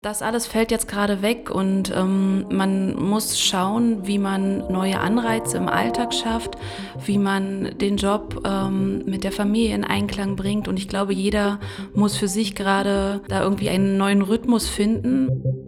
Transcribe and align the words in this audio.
Das 0.00 0.22
alles 0.22 0.46
fällt 0.46 0.70
jetzt 0.70 0.86
gerade 0.86 1.22
weg 1.22 1.50
und 1.50 1.92
ähm, 1.92 2.46
man 2.50 2.94
muss 2.94 3.40
schauen, 3.40 4.06
wie 4.06 4.18
man 4.18 4.58
neue 4.70 5.00
Anreize 5.00 5.56
im 5.56 5.68
Alltag 5.68 6.14
schafft, 6.14 6.56
wie 7.04 7.18
man 7.18 7.76
den 7.78 7.96
Job 7.96 8.42
ähm, 8.46 9.04
mit 9.06 9.24
der 9.24 9.32
Familie 9.32 9.74
in 9.74 9.82
Einklang 9.82 10.36
bringt. 10.36 10.68
Und 10.68 10.76
ich 10.76 10.86
glaube, 10.86 11.12
jeder 11.12 11.58
muss 11.94 12.16
für 12.16 12.28
sich 12.28 12.54
gerade 12.54 13.22
da 13.26 13.42
irgendwie 13.42 13.70
einen 13.70 13.96
neuen 13.96 14.22
Rhythmus 14.22 14.68
finden. 14.68 15.67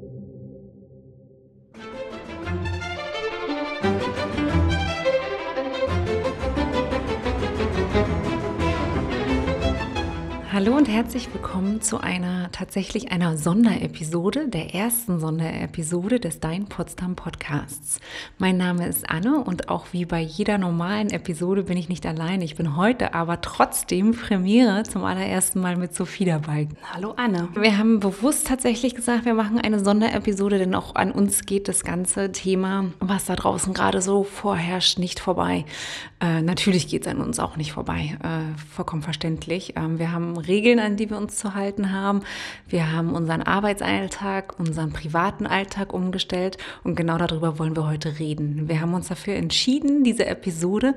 Hallo 10.52 10.76
und 10.76 10.88
herzlich 10.88 11.32
willkommen 11.32 11.80
zu 11.80 12.00
einer 12.00 12.50
tatsächlich 12.50 13.12
einer 13.12 13.36
Sonderepisode, 13.36 14.48
der 14.48 14.74
ersten 14.74 15.20
Sonderepisode 15.20 16.18
des 16.18 16.40
Dein 16.40 16.64
Potsdam 16.64 17.14
Podcasts. 17.14 18.00
Mein 18.36 18.56
Name 18.56 18.88
ist 18.88 19.08
Anne 19.08 19.44
und 19.44 19.68
auch 19.68 19.86
wie 19.92 20.06
bei 20.06 20.18
jeder 20.18 20.58
normalen 20.58 21.10
Episode 21.10 21.62
bin 21.62 21.76
ich 21.76 21.88
nicht 21.88 22.04
allein. 22.04 22.42
Ich 22.42 22.56
bin 22.56 22.74
heute 22.76 23.14
aber 23.14 23.40
trotzdem 23.42 24.10
Premiere 24.10 24.82
zum 24.82 25.04
allerersten 25.04 25.60
Mal 25.60 25.76
mit 25.76 25.94
Sophie 25.94 26.24
dabei. 26.24 26.66
Hallo 26.92 27.14
Anne. 27.16 27.48
Wir 27.54 27.78
haben 27.78 28.00
bewusst 28.00 28.48
tatsächlich 28.48 28.96
gesagt, 28.96 29.26
wir 29.26 29.34
machen 29.34 29.60
eine 29.60 29.78
Sonderepisode, 29.78 30.58
denn 30.58 30.74
auch 30.74 30.96
an 30.96 31.12
uns 31.12 31.46
geht 31.46 31.68
das 31.68 31.84
ganze 31.84 32.32
Thema, 32.32 32.86
was 32.98 33.26
da 33.26 33.36
draußen 33.36 33.72
gerade 33.72 34.02
so 34.02 34.24
vorherrscht, 34.24 34.98
nicht 34.98 35.20
vorbei. 35.20 35.64
Äh, 36.20 36.42
natürlich 36.42 36.88
geht 36.88 37.06
es 37.06 37.08
an 37.08 37.20
uns 37.20 37.38
auch 37.38 37.56
nicht 37.56 37.70
vorbei, 37.72 38.18
äh, 38.24 38.58
vollkommen 38.68 39.02
verständlich. 39.02 39.74
Ähm, 39.76 40.00
wir 40.00 40.10
haben 40.10 40.39
Regeln, 40.40 40.78
an 40.78 40.96
die 40.96 41.10
wir 41.10 41.16
uns 41.16 41.36
zu 41.36 41.54
halten 41.54 41.92
haben. 41.92 42.22
Wir 42.68 42.92
haben 42.92 43.14
unseren 43.14 43.42
Arbeitsalltag, 43.42 44.58
unseren 44.58 44.92
privaten 44.92 45.46
Alltag 45.46 45.92
umgestellt 45.92 46.58
und 46.84 46.96
genau 46.96 47.18
darüber 47.18 47.58
wollen 47.58 47.76
wir 47.76 47.86
heute 47.86 48.18
reden. 48.18 48.68
Wir 48.68 48.80
haben 48.80 48.94
uns 48.94 49.08
dafür 49.08 49.34
entschieden, 49.34 50.04
diese 50.04 50.26
Episode 50.26 50.94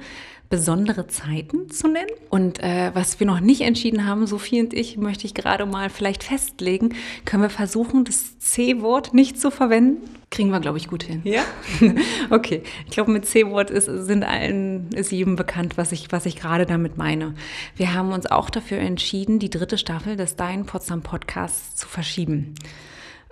besondere 0.53 1.07
Zeiten 1.07 1.71
zu 1.71 1.87
nennen. 1.87 2.11
Und 2.29 2.61
äh, 2.61 2.91
was 2.93 3.19
wir 3.19 3.25
noch 3.25 3.39
nicht 3.39 3.61
entschieden 3.61 4.05
haben, 4.05 4.27
Sophie 4.27 4.61
und 4.61 4.71
ich, 4.71 4.97
möchte 4.97 5.25
ich 5.25 5.33
gerade 5.33 5.65
mal 5.65 5.89
vielleicht 5.89 6.23
festlegen, 6.23 6.93
können 7.25 7.41
wir 7.41 7.49
versuchen, 7.49 8.03
das 8.03 8.37
C-Wort 8.37 9.15
nicht 9.15 9.41
zu 9.41 9.49
verwenden. 9.49 10.07
Kriegen 10.29 10.51
wir, 10.51 10.59
glaube 10.59 10.77
ich, 10.77 10.87
gut 10.87 11.01
hin. 11.01 11.21
Ja? 11.23 11.41
okay. 12.29 12.61
Ich 12.85 12.91
glaube, 12.91 13.09
mit 13.09 13.25
C-Wort 13.25 13.71
ist, 13.71 13.85
sind 13.85 14.23
allen, 14.23 14.91
ist 14.91 15.11
jedem 15.11 15.37
bekannt, 15.37 15.75
was 15.75 15.91
ich, 15.91 16.11
was 16.11 16.27
ich 16.27 16.35
gerade 16.35 16.67
damit 16.67 16.99
meine. 16.99 17.33
Wir 17.75 17.95
haben 17.95 18.11
uns 18.11 18.27
auch 18.27 18.51
dafür 18.51 18.77
entschieden, 18.77 19.39
die 19.39 19.49
dritte 19.49 19.79
Staffel 19.79 20.17
des 20.17 20.35
Dein 20.35 20.67
Potsdam 20.67 21.01
Podcasts 21.01 21.77
zu 21.77 21.87
verschieben 21.87 22.53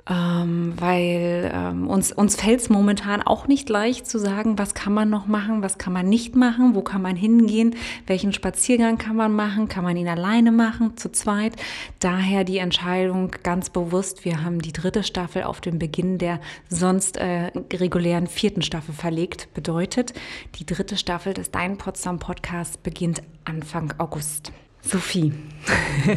ähm, 0.10 0.74
weil 0.78 1.52
ähm, 1.54 1.88
uns, 1.88 2.12
uns 2.12 2.36
fällt 2.36 2.62
es 2.62 2.70
momentan 2.70 3.22
auch 3.22 3.48
nicht 3.48 3.70
leicht 3.70 4.08
zu 4.08 4.18
sagen, 4.18 4.58
was 4.58 4.74
kann 4.74 4.94
man 4.94 5.10
noch 5.10 5.28
machen, 5.28 5.62
was 5.62 5.78
kann 5.78 5.94
man 5.94 6.10
nicht 6.10 6.36
machen, 6.36 6.74
wo 6.76 6.82
kann 6.82 7.02
man 7.02 7.16
hingehen, 7.16 7.76
welchen 8.08 8.34
Spaziergang 8.34 8.98
kann 8.98 9.16
man 9.16 9.34
machen, 9.34 9.68
kann 9.68 9.84
man 9.84 9.96
ihn 9.98 10.08
alleine 10.08 10.52
machen, 10.52 10.98
zu 10.98 11.12
zweit. 11.12 11.56
Daher 12.00 12.44
die 12.44 12.58
Entscheidung 12.58 13.32
ganz 13.44 13.70
bewusst, 13.70 14.26
wir 14.26 14.44
haben 14.44 14.62
die 14.62 14.74
dritte 14.74 15.04
Staffel 15.04 15.44
auf 15.44 15.62
den 15.62 15.78
Beginn 15.78 16.18
der 16.18 16.40
sonst 16.70 17.18
äh, 17.18 17.52
regulären 17.74 18.28
vierten 18.28 18.62
Staffel 18.62 18.94
verlegt. 18.94 19.54
Bedeutet, 19.54 20.14
die 20.56 20.66
dritte 20.66 20.98
Staffel 20.98 21.34
des 21.34 21.52
Dein 21.52 21.78
Potsdam 21.78 22.20
Podcasts 22.20 22.78
beginnt 22.78 23.22
Anfang 23.46 23.94
August. 23.98 24.52
Sophie. 24.82 25.34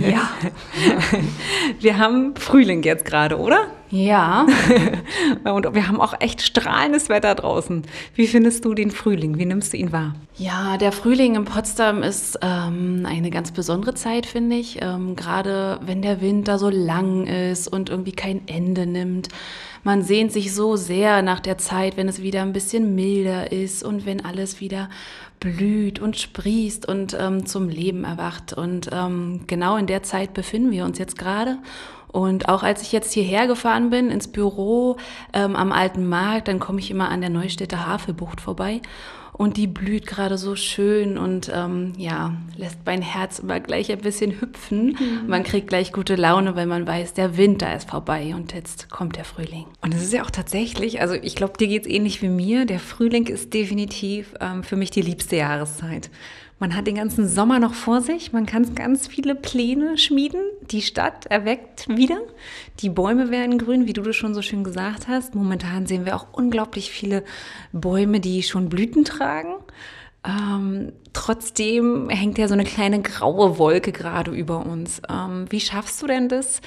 Ja. 0.01 0.31
Wir 1.81 1.99
haben 1.99 2.35
Frühling 2.37 2.83
jetzt 2.83 3.05
gerade, 3.05 3.39
oder? 3.39 3.67
Ja. 3.95 4.45
Und 5.45 5.73
wir 5.73 5.87
haben 5.87 6.01
auch 6.01 6.15
echt 6.19 6.43
strahlendes 6.43 7.09
Wetter 7.09 7.37
draußen. 7.37 7.83
Wie 8.17 8.27
findest 8.27 8.65
du 8.65 8.75
den 8.75 8.91
Frühling? 8.91 9.39
Wie 9.39 9.47
nimmst 9.47 9.73
du 9.73 9.77
ihn 9.77 9.93
wahr? 9.93 10.17
Ja, 10.37 10.77
der 10.79 10.91
Frühling 10.91 11.37
in 11.37 11.45
Potsdam 11.45 12.03
ist 12.03 12.37
ähm, 12.43 13.07
eine 13.09 13.31
ganz 13.31 13.53
besondere 13.53 13.95
Zeit, 13.95 14.27
finde 14.27 14.57
ich. 14.57 14.83
Ähm, 14.83 15.15
gerade 15.15 15.79
wenn 15.87 16.03
der 16.03 16.21
Winter 16.21 16.59
so 16.59 16.71
lang 16.71 17.29
ist 17.29 17.69
und 17.69 17.89
irgendwie 17.89 18.11
kein 18.11 18.49
Ende 18.49 18.87
nimmt. 18.87 19.29
Man 19.85 20.03
sehnt 20.03 20.33
sich 20.33 20.53
so 20.53 20.75
sehr 20.75 21.23
nach 21.23 21.39
der 21.39 21.59
Zeit, 21.59 21.97
wenn 21.97 22.09
es 22.09 22.21
wieder 22.21 22.43
ein 22.43 22.53
bisschen 22.53 22.97
milder 22.97 23.53
ist 23.53 23.85
und 23.85 24.07
wenn 24.07 24.25
alles 24.25 24.61
wieder 24.61 24.91
blüht 25.39 26.01
und 26.01 26.19
sprießt 26.19 26.89
und 26.89 27.17
ähm, 27.17 27.47
zum 27.47 27.69
Leben 27.69 28.03
erwacht. 28.03 28.55
Und 28.55 28.91
ähm, 28.93 29.43
genau 29.47 29.77
in 29.77 29.87
der 29.87 30.03
Zeit 30.03 30.35
befinden 30.35 30.73
wir 30.73 30.85
uns 30.85 30.99
jetzt 30.99 31.17
gerade. 31.17 31.59
Und 32.15 32.49
auch 32.49 32.63
als 32.63 32.81
ich 32.83 32.93
jetzt 32.93 33.13
hierher 33.13 33.49
gefahren 33.49 33.91
bin 33.91 34.09
ins 34.09 34.29
Büro 34.29 34.99
ähm, 35.33 35.57
am 35.57 35.73
Alten 35.73 36.09
Markt, 36.09 36.47
dann 36.47 36.61
komme 36.61 36.79
ich 36.79 36.93
immer 36.93 37.09
an 37.09 37.21
der 37.21 37.29
Neustädter 37.29 37.89
Havelbucht 37.89 38.41
vorbei 38.41 38.81
und 39.33 39.57
die 39.57 39.67
blüht 39.67 40.07
gerade 40.07 40.39
so 40.39 40.55
schön 40.55 41.19
und 41.19 41.51
ähm, 41.53 41.93
ja, 41.97 42.35
lässt 42.57 42.79
mein 42.87 43.03
Herz 43.03 43.41
immer 43.41 43.59
gleich 43.59 43.91
ein 43.91 43.99
bisschen 43.99 44.41
hüpfen. 44.41 44.97
Mhm. 44.97 45.27
Man 45.27 45.43
kriegt 45.43 45.67
gleich 45.67 45.93
gute 45.93 46.15
Laune, 46.15 46.55
weil 46.55 46.67
man 46.67 46.87
weiß, 46.87 47.15
der 47.15 47.37
Winter 47.37 47.75
ist 47.75 47.91
vorbei 47.91 48.33
und 48.37 48.55
jetzt 48.55 48.91
kommt 48.91 49.17
der 49.17 49.25
Frühling. 49.25 49.67
Und 49.81 49.93
es 49.93 50.05
ist 50.05 50.13
ja 50.13 50.23
auch 50.23 50.31
tatsächlich, 50.31 51.01
also 51.01 51.15
ich 51.15 51.35
glaube, 51.35 51.59
dir 51.59 51.67
geht 51.67 51.83
es 51.83 51.89
ähnlich 51.89 52.23
wie 52.23 52.29
mir. 52.29 52.65
Der 52.65 52.79
Frühling 52.79 53.27
ist 53.27 53.53
definitiv 53.53 54.35
ähm, 54.41 54.63
für 54.63 54.77
mich 54.77 54.93
die 54.93 55.03
liebste 55.03 55.35
Jahreszeit. 55.35 56.11
Man 56.59 56.77
hat 56.77 56.87
den 56.87 56.95
ganzen 56.95 57.29
Sommer 57.29 57.59
noch 57.59 57.75
vor 57.75 58.01
sich, 58.01 58.33
man 58.33 58.47
kann 58.47 58.75
ganz 58.75 59.09
viele 59.09 59.35
Pläne 59.35 59.99
schmieden. 59.99 60.41
Die 60.71 60.83
Stadt 60.83 61.27
erweckt 61.27 61.89
wieder. 61.89 62.19
Die 62.81 62.89
Bäume 62.89 63.31
werden 63.31 63.59
grün, 63.59 63.87
wie 63.87 63.93
du 63.93 64.03
das 64.03 64.17
schon 64.17 64.35
so 64.35 64.43
schön 64.43 64.65
gesagt 64.65 65.09
hast. 65.09 65.35
Momentan 65.35 65.87
sehen 65.87 66.07
wir 66.07 66.15
auch 66.17 66.29
unglaublich 66.33 66.91
viele 66.91 67.25
Bäume, 67.73 68.21
die 68.21 68.43
schon 68.43 68.69
Blüten 68.69 69.05
tragen. 69.05 69.57
Ähm, 70.25 70.93
trotzdem 71.13 72.09
hängt 72.09 72.39
ja 72.39 72.49
so 72.49 72.55
eine 72.55 72.65
kleine 72.65 73.03
graue 73.03 73.59
Wolke 73.59 73.93
gerade 73.93 74.31
über 74.31 74.65
uns. 74.65 75.03
Ähm, 75.11 75.47
wie 75.51 75.61
schaffst 75.61 76.01
du 76.03 76.07
denn 76.07 76.29
das, 76.29 76.61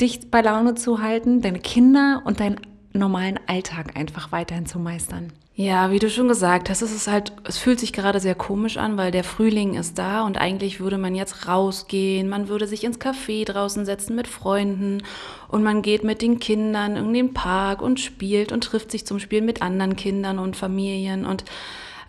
dich 0.00 0.30
bei 0.30 0.42
Laune 0.42 0.74
zu 0.74 1.00
halten, 1.00 1.40
deine 1.40 1.60
Kinder 1.60 2.22
und 2.24 2.40
deinen 2.40 2.60
normalen 2.92 3.38
Alltag 3.46 3.96
einfach 3.96 4.32
weiterhin 4.32 4.66
zu 4.66 4.78
meistern? 4.78 5.32
Ja, 5.60 5.90
wie 5.90 5.98
du 5.98 6.08
schon 6.08 6.28
gesagt 6.28 6.70
hast, 6.70 6.82
es 6.82 6.94
ist 6.94 7.08
halt, 7.08 7.32
es 7.42 7.58
fühlt 7.58 7.80
sich 7.80 7.92
gerade 7.92 8.20
sehr 8.20 8.36
komisch 8.36 8.76
an, 8.76 8.96
weil 8.96 9.10
der 9.10 9.24
Frühling 9.24 9.74
ist 9.74 9.98
da 9.98 10.24
und 10.24 10.38
eigentlich 10.38 10.78
würde 10.78 10.98
man 10.98 11.16
jetzt 11.16 11.48
rausgehen, 11.48 12.28
man 12.28 12.46
würde 12.46 12.68
sich 12.68 12.84
ins 12.84 13.00
Café 13.00 13.44
draußen 13.44 13.84
setzen 13.84 14.14
mit 14.14 14.28
Freunden 14.28 15.02
und 15.48 15.64
man 15.64 15.82
geht 15.82 16.04
mit 16.04 16.22
den 16.22 16.38
Kindern 16.38 16.94
in 16.94 17.12
den 17.12 17.34
Park 17.34 17.82
und 17.82 17.98
spielt 17.98 18.52
und 18.52 18.62
trifft 18.62 18.92
sich 18.92 19.04
zum 19.04 19.18
Spielen 19.18 19.46
mit 19.46 19.60
anderen 19.60 19.96
Kindern 19.96 20.38
und 20.38 20.54
Familien 20.56 21.26
und 21.26 21.42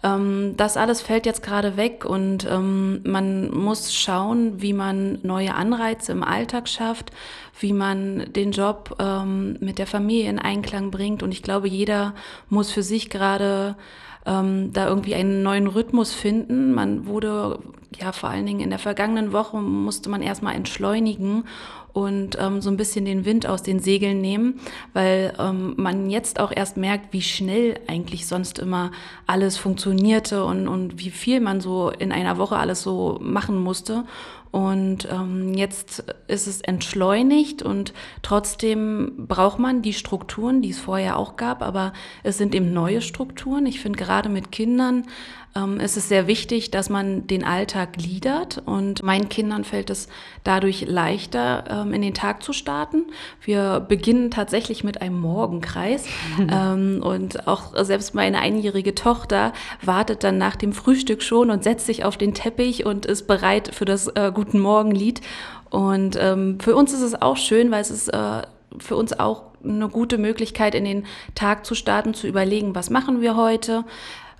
ähm, 0.03 0.53
das 0.55 0.77
alles 0.77 1.01
fällt 1.01 1.25
jetzt 1.25 1.43
gerade 1.43 1.77
weg 1.77 2.05
und 2.05 2.47
ähm, 2.49 3.01
man 3.03 3.51
muss 3.51 3.93
schauen, 3.93 4.61
wie 4.61 4.73
man 4.73 5.19
neue 5.23 5.55
Anreize 5.55 6.11
im 6.11 6.23
Alltag 6.23 6.69
schafft, 6.69 7.11
wie 7.59 7.73
man 7.73 8.31
den 8.33 8.51
Job 8.51 8.95
ähm, 8.99 9.57
mit 9.59 9.77
der 9.77 9.87
Familie 9.87 10.29
in 10.29 10.39
Einklang 10.39 10.91
bringt. 10.91 11.23
Und 11.23 11.31
ich 11.31 11.43
glaube, 11.43 11.67
jeder 11.67 12.13
muss 12.49 12.71
für 12.71 12.83
sich 12.83 13.09
gerade 13.09 13.75
ähm, 14.25 14.71
da 14.73 14.87
irgendwie 14.87 15.15
einen 15.15 15.43
neuen 15.43 15.67
Rhythmus 15.67 16.13
finden. 16.13 16.73
Man 16.73 17.05
wurde 17.07 17.59
ja 17.99 18.11
vor 18.11 18.29
allen 18.29 18.45
Dingen 18.45 18.59
in 18.59 18.69
der 18.69 18.79
vergangenen 18.79 19.33
Woche 19.33 19.57
musste 19.57 20.09
man 20.09 20.21
erstmal 20.21 20.55
entschleunigen 20.55 21.45
und 21.93 22.37
ähm, 22.39 22.61
so 22.61 22.69
ein 22.69 22.77
bisschen 22.77 23.05
den 23.05 23.25
Wind 23.25 23.47
aus 23.47 23.63
den 23.63 23.79
Segeln 23.79 24.21
nehmen, 24.21 24.59
weil 24.93 25.33
ähm, 25.39 25.73
man 25.77 26.09
jetzt 26.09 26.39
auch 26.39 26.51
erst 26.55 26.77
merkt, 26.77 27.13
wie 27.13 27.21
schnell 27.21 27.79
eigentlich 27.87 28.27
sonst 28.27 28.59
immer 28.59 28.91
alles 29.25 29.57
funktionierte 29.57 30.43
und, 30.43 30.67
und 30.67 30.99
wie 30.99 31.09
viel 31.09 31.39
man 31.39 31.61
so 31.61 31.89
in 31.89 32.11
einer 32.11 32.37
Woche 32.37 32.57
alles 32.57 32.83
so 32.83 33.17
machen 33.21 33.57
musste. 33.57 34.05
Und 34.51 35.07
ähm, 35.11 35.53
jetzt 35.53 36.03
ist 36.27 36.47
es 36.47 36.61
entschleunigt 36.61 37.61
und 37.61 37.93
trotzdem 38.23 39.27
braucht 39.27 39.59
man 39.59 39.83
die 39.83 39.93
Strukturen, 39.93 40.61
die 40.63 40.71
es 40.71 40.79
vorher 40.79 41.17
auch 41.17 41.35
gab, 41.35 41.61
aber 41.61 41.93
es 42.23 42.39
sind 42.39 42.55
eben 42.55 42.73
neue 42.73 43.01
Strukturen. 43.01 43.67
Ich 43.67 43.79
finde 43.79 43.99
gerade 43.99 44.29
mit 44.29 44.51
Kindern 44.51 45.05
ähm, 45.55 45.79
ist 45.79 45.97
es 45.97 46.09
sehr 46.09 46.27
wichtig, 46.27 46.71
dass 46.71 46.89
man 46.89 47.27
den 47.27 47.43
Alltag 47.43 47.93
gliedert 47.93 48.61
und 48.65 49.03
meinen 49.03 49.29
Kindern 49.29 49.63
fällt 49.63 49.89
es 49.89 50.07
dadurch 50.43 50.85
leichter, 50.87 51.63
ähm, 51.69 51.93
in 51.93 52.01
den 52.01 52.13
Tag 52.13 52.43
zu 52.43 52.53
starten. 52.53 53.05
Wir 53.41 53.79
beginnen 53.79 54.31
tatsächlich 54.31 54.83
mit 54.83 55.01
einem 55.01 55.19
Morgenkreis 55.19 56.05
ähm, 56.39 57.01
und 57.03 57.47
auch 57.47 57.73
selbst 57.83 58.13
meine 58.13 58.39
einjährige 58.39 58.95
Tochter 58.95 59.53
wartet 59.81 60.23
dann 60.23 60.37
nach 60.37 60.55
dem 60.55 60.73
Frühstück 60.73 61.21
schon 61.23 61.49
und 61.49 61.63
setzt 61.63 61.85
sich 61.85 62.05
auf 62.05 62.17
den 62.17 62.33
Teppich 62.33 62.85
und 62.85 63.05
ist 63.05 63.27
bereit 63.27 63.73
für 63.73 63.85
das 63.85 64.07
äh, 64.07 64.31
Guten 64.33 64.59
Morgen-Lied. 64.59 65.21
Und 65.69 66.17
ähm, 66.19 66.59
für 66.59 66.75
uns 66.75 66.93
ist 66.93 67.01
es 67.01 67.21
auch 67.21 67.37
schön, 67.37 67.71
weil 67.71 67.81
es 67.81 67.91
ist 67.91 68.09
äh, 68.09 68.41
für 68.77 68.95
uns 68.95 69.19
auch 69.19 69.43
eine 69.63 69.89
gute 69.89 70.17
Möglichkeit, 70.17 70.75
in 70.75 70.85
den 70.85 71.05
Tag 71.35 71.65
zu 71.65 71.75
starten, 71.75 72.13
zu 72.13 72.27
überlegen, 72.27 72.75
was 72.75 72.89
machen 72.89 73.21
wir 73.21 73.35
heute, 73.35 73.83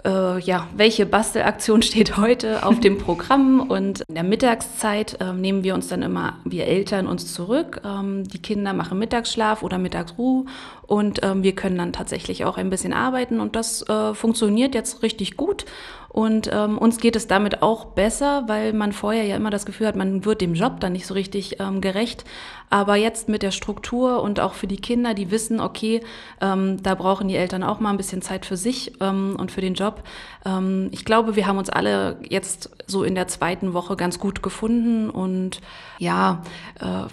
äh, 0.05 0.39
ja, 0.39 0.67
welche 0.75 1.05
Bastelaktion 1.05 1.81
steht 1.83 2.17
heute 2.17 2.65
auf 2.65 2.79
dem 2.79 2.97
Programm. 2.97 3.59
Und 3.61 4.01
in 4.07 4.15
der 4.15 4.23
Mittagszeit 4.23 5.17
äh, 5.19 5.33
nehmen 5.33 5.63
wir 5.63 5.73
uns 5.73 5.87
dann 5.87 6.01
immer, 6.01 6.37
wir 6.45 6.65
Eltern, 6.65 7.07
uns 7.07 7.33
zurück. 7.33 7.81
Ähm, 7.83 8.27
die 8.27 8.41
Kinder 8.41 8.73
machen 8.73 8.99
Mittagsschlaf 8.99 9.63
oder 9.63 9.77
Mittagsruhe 9.77 10.45
und 10.87 11.19
ähm, 11.23 11.43
wir 11.43 11.53
können 11.53 11.77
dann 11.77 11.93
tatsächlich 11.93 12.45
auch 12.45 12.57
ein 12.57 12.69
bisschen 12.69 12.93
arbeiten. 12.93 13.39
Und 13.39 13.55
das 13.55 13.87
äh, 13.87 14.13
funktioniert 14.13 14.75
jetzt 14.75 15.03
richtig 15.03 15.37
gut. 15.37 15.65
Und 16.19 16.49
ähm, 16.51 16.77
uns 16.77 16.97
geht 16.97 17.15
es 17.15 17.27
damit 17.27 17.61
auch 17.61 17.85
besser, 17.85 18.43
weil 18.47 18.73
man 18.73 18.91
vorher 18.91 19.23
ja 19.23 19.37
immer 19.37 19.51
das 19.51 19.65
Gefühl 19.65 19.87
hat, 19.87 19.95
man 19.95 20.25
wird 20.25 20.41
dem 20.41 20.53
Job 20.53 20.81
dann 20.81 20.91
nicht 20.91 21.07
so 21.07 21.13
richtig 21.13 21.61
ähm, 21.61 21.79
gerecht. 21.79 22.25
Aber 22.69 22.97
jetzt 22.97 23.29
mit 23.29 23.41
der 23.41 23.51
Struktur 23.51 24.21
und 24.21 24.41
auch 24.41 24.51
für 24.51 24.67
die 24.67 24.81
Kinder, 24.81 25.13
die 25.13 25.31
wissen, 25.31 25.61
okay, 25.61 26.01
ähm, 26.41 26.83
da 26.83 26.95
brauchen 26.95 27.29
die 27.29 27.37
Eltern 27.37 27.63
auch 27.63 27.79
mal 27.79 27.91
ein 27.91 27.95
bisschen 27.95 28.21
Zeit 28.21 28.45
für 28.45 28.57
sich 28.57 28.99
ähm, 28.99 29.37
und 29.39 29.49
für 29.49 29.61
den 29.61 29.75
Job. 29.75 30.03
Ähm, 30.45 30.89
ich 30.91 31.05
glaube, 31.05 31.37
wir 31.37 31.47
haben 31.47 31.57
uns 31.57 31.69
alle 31.69 32.17
jetzt 32.27 32.69
so 32.85 33.05
in 33.05 33.15
der 33.15 33.29
zweiten 33.29 33.71
Woche 33.71 33.95
ganz 33.95 34.19
gut 34.19 34.43
gefunden 34.43 35.09
und 35.09 35.61
ja, 35.99 36.43
äh, 36.81 37.07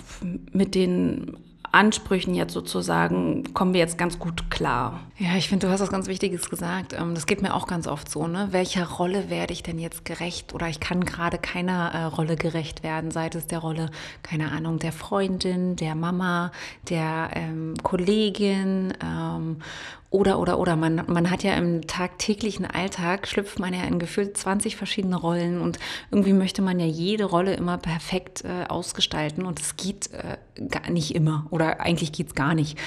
mit 0.51 0.75
den 0.75 1.37
Ansprüchen 1.73 2.35
jetzt 2.35 2.53
sozusagen 2.53 3.55
kommen 3.55 3.73
wir 3.73 3.81
jetzt 3.81 3.99
ganz 3.99 4.19
gut 4.19 4.51
klar. 4.51 5.01
Ja, 5.19 5.37
ich 5.37 5.49
finde, 5.49 5.67
du 5.67 5.73
hast 5.73 5.81
was 5.81 5.91
ganz 5.91 6.09
Wichtiges 6.09 6.51
gesagt. 6.51 6.93
Ähm, 6.93 7.15
das 7.15 7.27
geht 7.27 7.43
mir 7.43 7.55
auch 7.55 7.67
ganz 7.67 7.87
oft 7.87 8.11
so. 8.11 8.27
Ne? 8.27 8.49
Welcher 8.51 8.87
Rolle 8.87 9.31
werde 9.31 9.53
ich 9.53 9.63
denn 9.63 9.79
jetzt 9.79 10.05
gerecht? 10.05 10.55
Oder 10.55 10.69
ich 10.69 10.81
kann 10.81 11.05
gerade 11.05 11.39
keiner 11.39 11.93
äh, 11.93 12.03
Rolle 12.05 12.37
gerecht 12.37 12.83
werden, 12.83 13.11
sei 13.11 13.29
es 13.33 13.47
der 13.47 13.59
Rolle, 13.59 13.91
keine 14.23 14.53
Ahnung, 14.53 14.79
der 14.79 14.93
Freundin, 14.93 15.77
der 15.77 15.95
Mama, 15.95 16.53
der 16.89 17.31
ähm, 17.35 17.75
Kollegin 17.83 18.95
ähm, 19.03 19.59
oder, 20.11 20.39
oder, 20.39 20.59
oder. 20.59 20.77
Man, 20.77 21.03
man 21.07 21.31
hat 21.31 21.43
ja 21.43 21.55
im 21.55 21.87
tagtäglichen 21.87 22.67
Alltag, 22.67 23.27
schlüpft 23.27 23.59
man 23.59 23.75
ja 23.75 23.83
in 23.85 23.99
gefühlt 23.99 24.37
20 24.37 24.77
verschiedene 24.77 25.17
Rollen 25.17 25.61
und 25.61 25.79
irgendwie 26.11 26.33
möchte 26.33 26.63
man 26.63 26.79
ja 26.79 26.87
jede 26.87 27.25
Rolle 27.25 27.55
immer 27.55 27.79
perfekt 27.79 28.45
äh, 28.45 28.67
ausgestalten 28.69 29.45
und 29.45 29.61
es 29.61 29.77
geht 29.77 30.11
äh, 30.13 30.37
gar 30.69 30.91
nicht 30.91 31.15
immer 31.15 31.47
oder 31.51 31.81
eigentlich 31.81 32.13
geht 32.13 32.29
es 32.29 32.35
gar 32.35 32.55
nicht. 32.55 32.79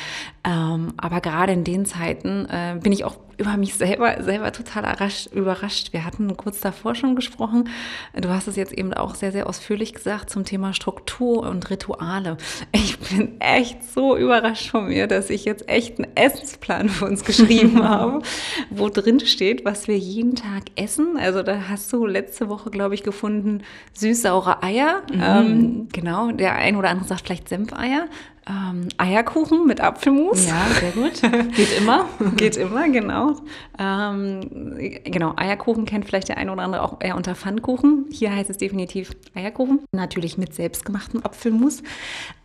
Ähm, 0.43 0.93
aber 0.97 1.21
gerade 1.21 1.53
in 1.53 1.63
den 1.63 1.85
Zeiten 1.85 2.45
äh, 2.45 2.79
bin 2.81 2.91
ich 2.91 3.03
auch 3.03 3.17
über 3.39 3.57
mich 3.57 3.75
selber, 3.75 4.21
selber 4.21 4.51
total 4.51 4.85
überrascht. 5.33 5.93
Wir 5.93 6.05
hatten 6.05 6.35
kurz 6.35 6.59
davor 6.59 6.93
schon 6.93 7.15
gesprochen. 7.15 7.69
Du 8.13 8.29
hast 8.29 8.47
es 8.47 8.55
jetzt 8.55 8.73
eben 8.73 8.93
auch 8.93 9.15
sehr, 9.15 9.31
sehr 9.31 9.47
ausführlich 9.47 9.93
gesagt 9.93 10.29
zum 10.29 10.43
Thema 10.43 10.73
Struktur 10.73 11.47
und 11.49 11.69
Rituale. 11.69 12.37
Ich 12.73 12.99
bin 12.99 13.39
echt 13.39 13.83
so 13.83 14.17
überrascht 14.17 14.69
von 14.69 14.87
mir, 14.87 15.07
dass 15.07 15.29
ich 15.29 15.45
jetzt 15.45 15.69
echt 15.69 15.99
einen 15.99 16.15
Essensplan 16.15 16.89
für 16.89 17.05
uns 17.05 17.23
geschrieben 17.23 17.83
habe, 17.87 18.21
wo 18.69 18.89
drin 18.89 19.21
steht, 19.21 19.63
was 19.63 19.87
wir 19.87 19.97
jeden 19.97 20.35
Tag 20.35 20.63
essen. 20.75 21.17
Also 21.17 21.41
da 21.41 21.69
hast 21.69 21.91
du 21.93 22.05
letzte 22.05 22.49
Woche, 22.49 22.69
glaube 22.69 22.95
ich, 22.95 23.03
gefunden, 23.03 23.63
süß-saure 23.93 24.63
Eier. 24.63 25.01
Mhm. 25.11 25.21
Ähm, 25.23 25.87
genau, 25.93 26.31
der 26.31 26.55
ein 26.55 26.75
oder 26.75 26.89
andere 26.89 27.07
sagt 27.07 27.21
vielleicht 27.21 27.47
Senfeier 27.47 28.07
ähm, 28.49 28.87
Eierkuchen 28.97 29.67
mit 29.67 29.79
Apfelmus. 29.79 30.47
Ja, 30.47 30.65
sehr 30.79 30.91
gut. 30.91 31.21
Geht 31.55 31.77
immer. 31.77 32.05
Geht 32.35 32.57
immer, 32.57 32.89
genau. 32.89 33.28
Ähm, 33.77 34.75
genau, 35.03 35.33
Eierkuchen 35.35 35.85
kennt 35.85 36.05
vielleicht 36.05 36.29
der 36.29 36.37
eine 36.37 36.51
oder 36.51 36.63
andere 36.63 36.83
auch 36.83 36.97
eher 37.01 37.15
unter 37.15 37.35
Pfannkuchen. 37.35 38.05
Hier 38.11 38.35
heißt 38.35 38.49
es 38.49 38.57
definitiv 38.57 39.11
Eierkuchen. 39.33 39.81
Natürlich 39.91 40.37
mit 40.37 40.53
selbstgemachtem 40.53 41.23
Apfelmus. 41.23 41.83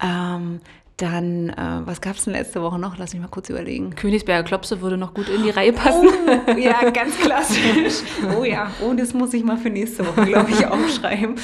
Ähm, 0.03 0.61
dann, 0.97 1.49
äh, 1.49 1.81
was 1.85 2.01
gab 2.01 2.17
es 2.17 2.25
denn 2.25 2.35
letzte 2.35 2.63
Woche 2.63 2.79
noch? 2.79 2.97
Lass 2.99 3.13
mich 3.13 3.21
mal 3.21 3.29
kurz 3.29 3.51
überlegen. 3.51 3.97
Königsberger 3.97 4.45
Klopse 4.45 4.81
würde 4.81 4.97
noch 4.97 5.13
gut 5.13 5.29
in 5.29 5.43
die 5.43 5.51
Reihe 5.51 5.73
passen. 5.73 6.09
Oh, 6.47 6.59
ja, 6.59 6.89
ganz 6.91 7.19
klassisch. 7.19 8.03
Oh 8.39 8.45
ja, 8.45 8.71
oh, 8.81 8.93
das 8.95 9.13
muss 9.13 9.35
ich 9.35 9.45
mal 9.45 9.57
für 9.57 9.71
nächste 9.71 10.07
Woche, 10.07 10.25
glaube 10.27 10.51
ich, 10.51 10.67
aufschreiben. 10.67 11.37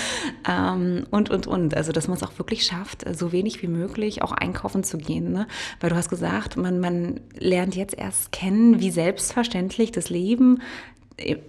Ähm, 0.48 1.06
und, 1.10 1.30
und, 1.30 1.46
und. 1.46 1.76
Also, 1.76 1.92
dass 1.92 2.08
man 2.08 2.16
es 2.16 2.22
auch 2.22 2.38
wirklich 2.38 2.64
schafft, 2.64 3.04
so 3.16 3.32
wenig 3.32 3.62
wie 3.62 3.66
möglich 3.66 4.22
auch 4.22 4.32
einkaufen 4.32 4.84
zu 4.84 4.98
gehen. 4.98 5.32
Ne? 5.32 5.46
Weil 5.80 5.90
du 5.90 5.96
hast 5.96 6.08
gesagt, 6.08 6.56
man, 6.56 6.80
man 6.80 7.20
lernt 7.38 7.76
jetzt 7.76 7.96
erst 7.98 8.32
kennen, 8.32 8.80
wie 8.80 8.90
selbstverständlich 8.90 9.92
das 9.92 10.10
Leben 10.10 10.60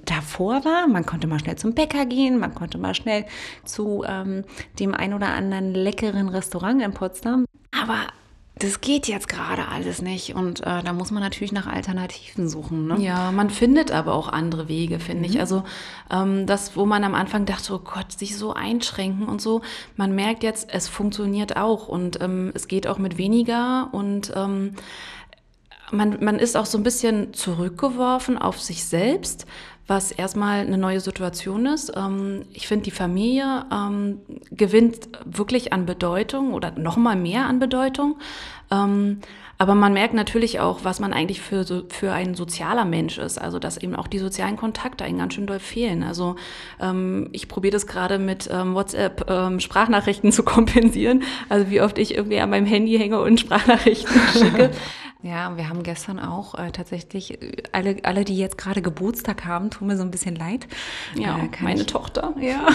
davor 0.05 0.65
war. 0.65 0.87
Man 0.87 1.05
konnte 1.05 1.27
mal 1.27 1.39
schnell 1.39 1.57
zum 1.57 1.73
Bäcker 1.73 2.05
gehen, 2.05 2.39
man 2.39 2.53
konnte 2.53 2.77
mal 2.77 2.95
schnell 2.95 3.25
zu 3.63 4.03
ähm, 4.07 4.43
dem 4.79 4.93
ein 4.93 5.13
oder 5.13 5.27
anderen 5.27 5.73
leckeren 5.73 6.29
Restaurant 6.29 6.81
in 6.81 6.93
Potsdam. 6.93 7.45
Aber 7.71 8.07
das 8.61 8.81
geht 8.81 9.07
jetzt 9.07 9.27
gerade 9.27 9.67
alles 9.69 10.01
nicht 10.01 10.35
und 10.35 10.61
äh, 10.61 10.83
da 10.83 10.93
muss 10.93 11.09
man 11.09 11.23
natürlich 11.23 11.51
nach 11.51 11.67
Alternativen 11.67 12.47
suchen. 12.47 12.87
Ne? 12.87 12.97
Ja, 12.99 13.31
man 13.31 13.49
findet 13.49 13.91
aber 13.91 14.13
auch 14.13 14.27
andere 14.27 14.67
Wege, 14.67 14.99
finde 14.99 15.27
mhm. 15.27 15.33
ich. 15.33 15.39
Also 15.39 15.63
ähm, 16.11 16.45
das, 16.45 16.75
wo 16.75 16.85
man 16.85 17.03
am 17.03 17.15
Anfang 17.15 17.45
dachte, 17.45 17.73
oh 17.73 17.79
Gott, 17.79 18.11
sich 18.11 18.37
so 18.37 18.53
einschränken 18.53 19.27
und 19.27 19.41
so, 19.41 19.61
man 19.95 20.13
merkt 20.13 20.43
jetzt, 20.43 20.69
es 20.71 20.87
funktioniert 20.87 21.57
auch 21.57 21.87
und 21.87 22.21
ähm, 22.21 22.51
es 22.53 22.67
geht 22.67 22.87
auch 22.87 22.99
mit 22.99 23.17
weniger 23.17 23.89
und 23.93 24.31
ähm, 24.35 24.75
man, 25.91 26.17
man 26.23 26.39
ist 26.39 26.57
auch 26.57 26.65
so 26.65 26.77
ein 26.77 26.83
bisschen 26.83 27.33
zurückgeworfen 27.33 28.37
auf 28.37 28.61
sich 28.61 28.85
selbst, 28.85 29.45
was 29.87 30.11
erstmal 30.11 30.61
eine 30.61 30.77
neue 30.77 31.01
Situation 31.01 31.65
ist. 31.65 31.91
Ähm, 31.95 32.45
ich 32.53 32.67
finde, 32.67 32.85
die 32.85 32.91
Familie 32.91 33.65
ähm, 33.71 34.19
gewinnt 34.51 35.09
wirklich 35.25 35.73
an 35.73 35.85
Bedeutung 35.85 36.53
oder 36.53 36.71
noch 36.71 36.97
mal 36.97 37.15
mehr 37.15 37.45
an 37.45 37.59
Bedeutung. 37.59 38.17
Ähm, 38.71 39.19
aber 39.57 39.75
man 39.75 39.93
merkt 39.93 40.15
natürlich 40.15 40.59
auch, 40.59 40.79
was 40.83 40.99
man 40.99 41.13
eigentlich 41.13 41.39
für, 41.39 41.65
so, 41.65 41.83
für 41.89 42.13
ein 42.13 42.33
sozialer 42.33 42.85
Mensch 42.85 43.19
ist. 43.19 43.39
Also, 43.39 43.59
dass 43.59 43.77
eben 43.77 43.95
auch 43.95 44.07
die 44.07 44.17
sozialen 44.17 44.57
Kontakte 44.57 45.03
einen 45.03 45.19
ganz 45.19 45.35
schön 45.35 45.45
doll 45.45 45.59
fehlen. 45.59 46.01
Also, 46.01 46.35
ich 47.31 47.47
probiere 47.47 47.73
das 47.73 47.85
gerade 47.85 48.17
mit 48.17 48.49
ähm, 48.51 48.73
WhatsApp 48.73 49.29
ähm, 49.29 49.59
Sprachnachrichten 49.59 50.31
zu 50.31 50.41
kompensieren. 50.41 51.21
Also, 51.47 51.69
wie 51.69 51.79
oft 51.79 51.99
ich 51.99 52.15
irgendwie 52.15 52.39
an 52.39 52.49
meinem 52.49 52.65
Handy 52.65 52.97
hänge 52.97 53.21
und 53.21 53.39
Sprachnachrichten 53.39 54.19
schicke. 54.33 54.71
Ja, 55.23 55.55
wir 55.55 55.69
haben 55.69 55.83
gestern 55.83 56.19
auch 56.19 56.55
äh, 56.55 56.71
tatsächlich, 56.71 57.41
äh, 57.41 57.51
alle, 57.71 57.97
alle, 58.03 58.25
die 58.25 58.37
jetzt 58.37 58.57
gerade 58.57 58.81
Geburtstag 58.81 59.45
haben, 59.45 59.69
tun 59.69 59.87
mir 59.87 59.95
so 59.95 60.01
ein 60.01 60.09
bisschen 60.09 60.35
leid. 60.35 60.67
Ja, 61.15 61.37
äh, 61.37 61.49
meine 61.59 61.81
ich, 61.81 61.87
Tochter. 61.87 62.33
Ja. 62.41 62.67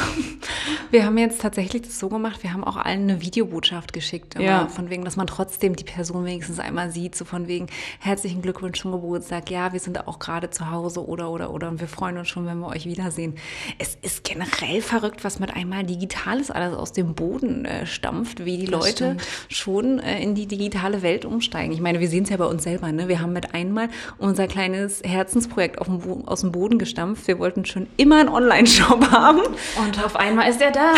Wir 0.92 1.04
haben 1.04 1.18
jetzt 1.18 1.40
tatsächlich 1.40 1.82
das 1.82 1.98
so 1.98 2.08
gemacht, 2.08 2.44
wir 2.44 2.52
haben 2.52 2.62
auch 2.62 2.76
allen 2.76 3.02
eine 3.02 3.20
Videobotschaft 3.20 3.92
geschickt. 3.92 4.38
Ja. 4.38 4.68
Von 4.68 4.90
wegen, 4.90 5.04
dass 5.04 5.16
man 5.16 5.26
trotzdem 5.26 5.74
die 5.74 5.82
Person 5.82 6.24
wenigstens 6.24 6.60
einmal 6.60 6.92
sieht, 6.92 7.16
so 7.16 7.24
von 7.24 7.48
wegen, 7.48 7.66
herzlichen 7.98 8.42
Glückwunsch 8.42 8.80
zum 8.80 8.92
Geburtstag. 8.92 9.50
Ja, 9.50 9.72
wir 9.72 9.80
sind 9.80 10.06
auch 10.06 10.20
gerade 10.20 10.50
zu 10.50 10.70
Hause 10.70 11.04
oder, 11.04 11.30
oder, 11.30 11.52
oder. 11.52 11.68
Und 11.68 11.80
wir 11.80 11.88
freuen 11.88 12.16
uns 12.18 12.28
schon, 12.28 12.46
wenn 12.46 12.58
wir 12.58 12.68
euch 12.68 12.86
wiedersehen. 12.86 13.34
Es 13.78 13.96
ist 14.02 14.22
generell 14.22 14.80
verrückt, 14.82 15.24
was 15.24 15.40
mit 15.40 15.54
einmal 15.54 15.84
Digitales 15.84 16.52
alles 16.52 16.76
aus 16.76 16.92
dem 16.92 17.14
Boden 17.14 17.64
äh, 17.64 17.86
stampft, 17.86 18.44
wie 18.44 18.58
die 18.58 18.66
das 18.66 18.80
Leute 18.80 19.16
stimmt. 19.16 19.26
schon 19.48 19.98
äh, 19.98 20.22
in 20.22 20.36
die 20.36 20.46
digitale 20.46 21.02
Welt 21.02 21.24
umsteigen. 21.24 21.72
Ich 21.72 21.80
meine, 21.80 21.98
wir 21.98 22.08
sehen 22.08 22.22
es 22.22 22.30
ja 22.30 22.35
ja 22.36 22.44
bei 22.44 22.50
uns 22.50 22.62
selber. 22.62 22.92
Ne? 22.92 23.08
Wir 23.08 23.20
haben 23.20 23.32
mit 23.32 23.54
einmal 23.54 23.88
unser 24.18 24.46
kleines 24.46 25.02
Herzensprojekt 25.04 25.78
aus 25.78 26.40
dem 26.40 26.52
Boden 26.52 26.78
gestampft. 26.78 27.26
Wir 27.26 27.38
wollten 27.38 27.64
schon 27.64 27.86
immer 27.96 28.20
einen 28.20 28.28
Online-Shop 28.28 29.10
haben. 29.10 29.40
Und 29.40 30.04
auf 30.04 30.16
einmal 30.16 30.48
ist 30.50 30.60
er 30.60 30.70
da. 30.70 30.92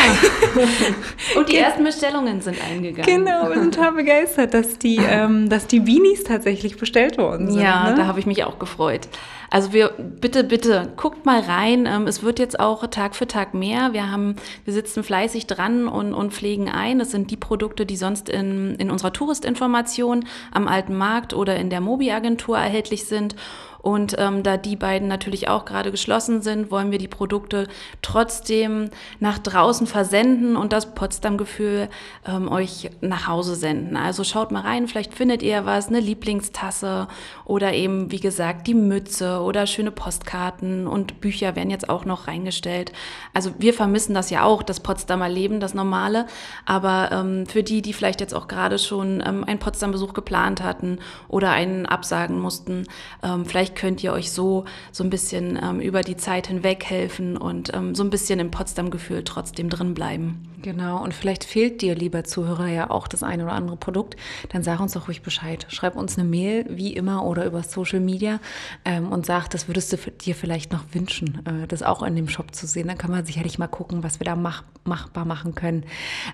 Und 1.37 1.49
die 1.49 1.57
ersten 1.57 1.85
Bestellungen 1.85 2.41
sind 2.41 2.59
eingegangen. 2.63 3.25
Genau, 3.25 3.49
wir 3.49 3.61
sind 3.61 3.75
total 3.75 3.93
begeistert, 3.93 4.55
dass 4.55 4.79
die, 4.79 4.99
ähm, 4.99 5.49
dass 5.49 5.67
die 5.67 5.81
Beanies 5.81 6.25
tatsächlich 6.25 6.77
bestellt 6.77 7.19
worden 7.19 7.51
sind. 7.51 7.63
Ja, 7.63 7.91
ne? 7.91 7.97
da 7.97 8.07
habe 8.07 8.21
ich 8.21 8.27
mich 8.27 8.45
auch 8.45 8.59
gefreut. 8.59 9.09
Also 9.51 9.73
wir, 9.73 9.91
bitte, 9.99 10.45
bitte, 10.45 10.93
guckt 10.97 11.25
mal 11.25 11.41
rein. 11.41 11.87
Ähm, 11.87 12.07
es 12.07 12.23
wird 12.23 12.39
jetzt 12.39 12.61
auch 12.61 12.87
Tag 12.89 13.17
für 13.17 13.27
Tag 13.27 13.55
mehr. 13.55 13.93
Wir 13.93 14.11
haben, 14.11 14.37
wir 14.65 14.73
sitzen 14.75 15.03
fleißig 15.03 15.47
dran 15.47 15.89
und, 15.89 16.15
und 16.15 16.35
pflegen 16.35 16.69
ein. 16.69 16.99
Das 16.99 17.11
sind 17.11 17.31
die 17.31 17.37
Produkte, 17.37 17.87
die 17.87 17.97
sonst 17.97 18.29
in, 18.29 18.75
in 18.77 18.91
unserer 18.91 19.13
Touristinformation 19.13 20.25
am 20.53 20.69
Alten 20.69 20.95
Markt 20.95 21.35
oder 21.35 21.57
in 21.57 21.71
der 21.71 21.81
Mobi-Agentur 21.81 22.59
erhältlich 22.59 23.07
sind. 23.07 23.37
Und 23.89 24.17
ähm, 24.19 24.43
da 24.43 24.59
die 24.59 24.77
beiden 24.77 25.09
natürlich 25.09 25.49
auch 25.49 25.65
gerade 25.65 25.91
geschlossen 25.91 26.43
sind, 26.43 26.71
wollen 26.71 26.91
wir 26.91 26.99
die 26.99 27.09
Produkte 27.09 27.69
trotzdem 28.03 28.91
nach 29.19 29.39
draußen 29.39 29.87
versenden 29.87 30.57
und 30.59 30.75
das 30.75 30.95
Potsdam-Gefühl 30.95 31.89
ähm, 32.27 32.53
euch 32.53 32.91
nach 33.01 33.29
Hause 33.29 33.55
senden. 33.55 33.97
Also 33.97 34.25
schaut 34.25 34.51
mal 34.51 34.61
rein, 34.61 34.89
vielleicht 34.89 35.15
findet 35.15 35.43
ihr 35.43 35.65
was, 35.65 35.89
eine 35.89 36.01
Lieblingstasse 36.01 37.09
oder 37.47 37.73
eben, 37.73 38.13
wie 38.13 38.21
gesagt, 38.21 38.67
die 38.67 38.75
Mütze 38.75 39.41
oder 39.41 39.67
schöne 39.67 39.91
Postkarten 39.91 40.87
und 40.87 41.23
Bücher 41.23 41.57
werden 41.57 41.71
jetzt 41.71 41.89
auch 41.89 42.05
noch 42.05 42.29
reingestellt. 42.29 42.93
Also 43.33 43.55
wir 43.57 43.73
vermissen 43.73 44.13
das 44.13 44.29
ja 44.29 44.45
auch, 44.45 44.63
das 44.63 44.81
Potsdamer 44.81 45.31
Leben, 45.31 45.61
das 45.61 45.73
Normale. 45.73 46.27
Aber 46.67 47.09
ähm, 47.11 47.47
für 47.47 47.63
die, 47.63 47.81
die 47.81 47.95
vielleicht 47.95 48.21
jetzt 48.21 48.35
auch 48.35 48.49
gerade 48.49 48.79
schon 48.79 49.23
ähm, 49.27 49.45
einen 49.45 49.59
Potsdam-Besuch 49.59 50.13
geplant 50.13 50.63
hatten 50.63 50.99
oder 51.29 51.53
einen 51.53 51.87
absagen 51.87 52.39
mussten, 52.39 52.85
ähm, 53.23 53.47
vielleicht 53.47 53.78
könnt 53.79 54.05
ihr 54.05 54.13
euch 54.13 54.31
so 54.31 54.65
so 54.93 55.05
ein 55.05 55.11
bisschen 55.11 55.59
ähm, 55.63 55.81
über 55.81 56.03
die 56.03 56.17
Zeit 56.17 56.49
hinweg 56.49 56.85
helfen 56.85 57.37
und 57.37 57.73
ähm, 57.75 57.95
so 57.95 58.03
ein 58.03 58.11
bisschen 58.11 58.41
im 58.41 58.51
Potsdam-Gefühl 58.51 59.25
trotzdem 59.25 59.71
drin 59.71 59.95
bleiben. 59.95 60.49
Genau, 60.61 61.03
und 61.03 61.15
vielleicht 61.15 61.45
fehlt 61.45 61.83
dir, 61.83 61.95
lieber 61.95 62.25
Zuhörer, 62.25 62.67
ja 62.67 62.91
auch 62.91 63.07
das 63.07 63.23
eine 63.23 63.45
oder 63.45 63.53
andere 63.53 63.77
Produkt, 63.77 64.17
dann 64.49 64.65
sag 64.65 64.81
uns 64.81 64.93
doch 64.93 65.07
ruhig 65.07 65.23
Bescheid. 65.23 65.67
Schreib 65.69 65.95
uns 65.95 66.19
eine 66.19 66.29
Mail, 66.29 66.67
wie 66.69 66.95
immer, 66.95 67.25
oder 67.25 67.45
über 67.45 67.63
Social 67.63 68.01
Media 68.01 68.41
ähm, 68.85 69.13
und 69.13 69.25
sag, 69.25 69.49
das 69.49 69.69
würdest 69.69 69.93
du 69.93 69.97
dir 70.11 70.35
vielleicht 70.35 70.73
noch 70.73 70.83
wünschen, 70.93 71.47
äh, 71.47 71.69
das 71.69 71.85
auch 71.85 72.03
in 72.03 72.17
dem 72.17 72.29
Shop 72.29 72.57
zu 72.57 72.67
sehen. 72.67 72.89
Dann 72.89 72.99
kann 72.99 73.13
man 73.13 73.25
sicherlich 73.25 73.61
mal 73.61 73.69
gucken, 73.69 74.03
was 74.03 74.19
wir 74.19 74.25
da 74.25 74.35
mach, 74.35 74.65
machbar 74.83 75.25
machen 75.25 75.55
können. 75.55 75.85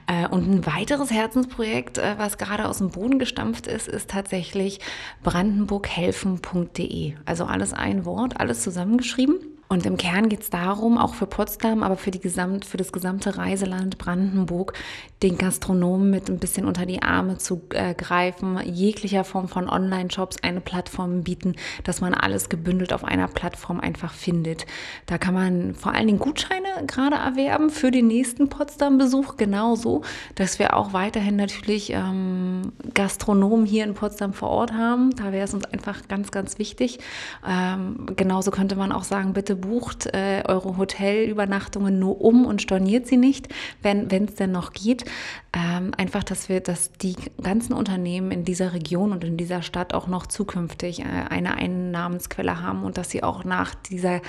Äh, 0.07 0.27
und 0.29 0.49
ein 0.49 0.65
weiteres 0.65 1.11
Herzensprojekt, 1.11 1.99
äh, 1.99 2.15
was 2.17 2.39
gerade 2.39 2.67
aus 2.67 2.79
dem 2.79 2.89
Boden 2.91 3.19
gestampft 3.19 3.67
ist, 3.67 3.89
ist 3.89 4.09
tatsächlich 4.11 4.81
brandenburghelfen.de. 5.23 7.15
Also 7.25 7.45
alles 7.45 7.73
ein 7.73 8.05
Wort, 8.05 8.39
alles 8.41 8.63
zusammengeschrieben. 8.63 9.37
Und 9.75 9.87
im 9.87 9.97
Kern 9.97 10.29
geht 10.29 10.43
es 10.43 10.51
darum, 10.51 10.99
auch 10.99 11.15
für 11.15 11.27
Potsdam, 11.27 11.83
aber 11.83 11.97
für, 11.97 12.13
die 12.13 12.21
Gesamt, 12.21 12.65
für 12.65 12.77
das 12.77 12.93
gesamte 12.93 13.39
Reiseland 13.39 13.99
Brandenburg, 13.99 14.75
den 15.21 15.37
Gastronomen 15.37 16.11
mit 16.11 16.29
ein 16.29 16.39
bisschen 16.39 16.67
unter 16.67 16.87
die 16.87 17.03
Arme 17.03 17.39
zu 17.39 17.63
äh, 17.71 17.93
greifen, 17.93 18.61
jeglicher 18.65 19.25
Form 19.25 19.49
von 19.49 19.69
Online-Shops 19.69 20.37
eine 20.45 20.61
Plattform 20.61 21.25
bieten, 21.25 21.57
dass 21.83 22.01
man 22.01 22.15
alles 22.15 22.49
gebündelt 22.49 22.93
auf 22.93 23.03
einer 23.03 23.27
Plattform 23.27 23.81
einfach 23.81 24.13
findet. 24.13 24.65
Da 25.07 25.19
kann 25.19 25.35
man 25.35 25.75
vor 25.75 25.93
allen 25.93 26.07
Dingen 26.07 26.21
Gutscheine 26.21 26.69
gerade 26.87 27.17
erwerben 27.17 27.69
für 27.69 27.91
den 27.91 28.07
nächsten 28.07 28.49
Potsdam-Besuch, 28.49 29.37
genauso, 29.37 30.03
dass 30.37 30.61
wir 30.61 30.77
auch 30.77 30.93
weiterhin 30.93 31.35
natürlich 31.35 31.91
ähm, 31.91 32.71
Gastronomen 32.95 33.67
hier 33.67 33.83
in 33.83 33.95
Potsdam 33.95 34.35
vor 34.35 34.51
Ort 34.51 34.73
haben. 34.73 35.11
Da 35.17 35.33
wäre 35.33 35.47
es 35.47 35.53
uns 35.53 35.65
einfach 35.65 36.07
ganz, 36.07 36.31
ganz 36.31 36.61
wichtig. 36.61 37.01
Ähm, 37.45 38.07
genauso 38.15 38.53
könnte 38.53 38.77
man 38.77 38.93
auch 38.93 39.03
sagen, 39.03 39.33
bitte 39.33 39.64
bucht 39.65 40.07
äh, 40.15 40.43
eure 40.47 40.77
Hotelübernachtungen 40.77 41.99
nur 41.99 42.21
um 42.21 42.47
und 42.47 42.63
storniert 42.63 43.07
sie 43.07 43.17
nicht, 43.17 43.49
wenn 43.83 44.09
es 44.11 44.35
denn 44.35 44.53
noch 44.53 44.73
geht. 44.73 45.05
Ähm, 45.53 45.93
einfach, 45.97 46.25
dass 46.25 46.49
wir, 46.49 46.61
dass 46.61 46.93
die 46.93 47.17
ganzen 47.43 47.73
Unternehmen 47.73 48.31
in 48.31 48.45
dieser 48.45 48.73
Region 48.73 49.13
und 49.13 49.25
in 49.25 49.37
dieser 49.37 49.63
Stadt 49.63 49.95
auch 49.95 50.07
noch 50.07 50.27
zukünftig 50.27 51.01
äh, 51.01 51.05
eine 51.05 51.57
Einnahmensquelle 51.57 52.61
haben 52.61 52.85
und 52.85 52.99
dass 52.99 53.11
sie 53.11 53.23
auch 53.23 53.45
nach 53.45 53.75
dieser 53.75 54.21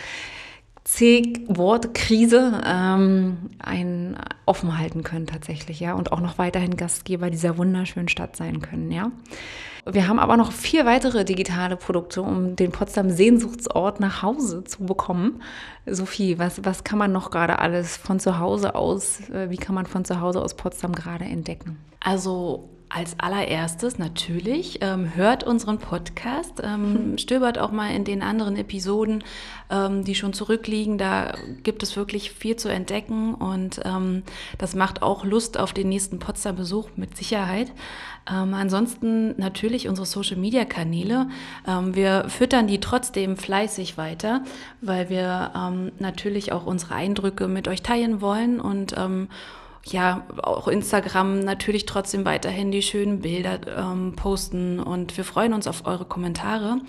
C-Wort-Krise 0.86 2.62
ähm, 2.64 3.50
ein 3.58 4.18
offen 4.46 4.78
halten 4.78 5.04
können 5.04 5.26
tatsächlich, 5.26 5.80
ja, 5.80 5.94
und 5.94 6.12
auch 6.12 6.22
noch 6.22 6.38
weiterhin 6.38 6.78
Gastgeber 6.78 7.32
dieser 7.32 7.58
wunderschönen 7.58 8.08
Stadt 8.08 8.36
sein 8.36 8.62
können, 8.62 8.92
ja. 8.92 9.12
Wir 9.88 10.08
haben 10.08 10.18
aber 10.18 10.36
noch 10.36 10.52
vier 10.52 10.86
weitere 10.88 11.26
digitale 11.26 11.78
Produkte, 11.78 12.24
um 12.24 12.56
den 12.56 12.72
Potsdam 12.72 13.12
Sehnsuchtsort 13.12 14.00
nach 14.00 14.24
Hause 14.24 14.64
zu 14.64 14.84
bekommen. 14.84 15.44
Sophie, 15.86 16.40
was, 16.40 16.66
was 16.66 16.84
kann 16.84 16.98
man 16.98 17.12
noch 17.12 17.30
gerade 17.30 17.60
alles 17.60 17.96
von 17.96 18.20
zu 18.20 18.40
Hause 18.40 18.74
aus, 18.74 19.30
äh, 19.30 19.52
wie 19.52 19.58
kann 19.58 19.76
man 19.76 19.86
von 19.86 20.04
zu 20.04 20.22
Hause 20.22 20.42
aus 20.42 20.56
Potsdam 20.56 20.94
gerade 20.94 21.26
entdecken? 21.26 21.78
Also 22.00 22.70
als 22.96 23.20
allererstes 23.20 24.00
natürlich 24.00 24.80
ähm, 24.80 25.14
hört 25.16 25.44
unseren 25.44 25.80
Podcast, 25.80 26.62
ähm, 26.64 27.18
stöbert 27.18 27.60
auch 27.60 27.72
mal 27.72 27.94
in 27.94 28.06
den 28.06 28.24
anderen 28.24 28.56
Episoden, 28.56 29.22
ähm, 29.70 30.06
die 30.06 30.16
schon 30.16 30.32
zurückliegen. 30.32 30.98
Da 30.98 31.34
gibt 31.64 31.84
es 31.84 31.98
wirklich 31.98 32.32
viel 32.32 32.56
zu 32.56 32.70
entdecken 32.70 33.34
und 33.34 33.82
ähm, 33.84 34.24
das 34.58 34.76
macht 34.76 35.02
auch 35.02 35.26
Lust 35.26 35.60
auf 35.60 35.74
den 35.74 35.90
nächsten 35.90 36.20
Potsdam-Besuch 36.20 36.88
mit 36.96 37.18
Sicherheit. 37.18 37.70
Ähm, 38.32 38.54
ansonsten 38.54 39.38
natürlich 39.38 39.90
unsere 39.90 40.06
Social-Media-Kanäle. 40.06 41.28
Ähm, 41.68 41.96
wir 41.96 42.30
füttern 42.30 42.66
die 42.66 42.80
trotzdem 42.80 43.36
fleißig 43.36 43.98
weiter, 43.98 44.42
weil 44.80 45.10
wir 45.10 45.52
natürlich 46.00 46.52
auch 46.52 46.66
unsere 46.66 46.96
Eindrücke 46.96 47.48
mit 47.48 47.68
euch 47.68 47.82
teilen 47.82 48.22
wollen 48.22 48.60
und 48.62 48.96
ja, 49.86 50.26
auch 50.42 50.68
Instagram 50.68 51.40
natürlich 51.40 51.86
trotzdem 51.86 52.26
weiterhin 52.26 52.72
die 52.72 52.82
schönen 52.82 53.22
Bilder 53.22 53.60
ähm, 53.78 54.16
posten 54.16 54.80
und 54.80 55.16
wir 55.16 55.24
freuen 55.24 55.54
uns 55.54 55.68
auf 55.68 55.86
eure 55.86 56.06
Kommentare. 56.06 56.80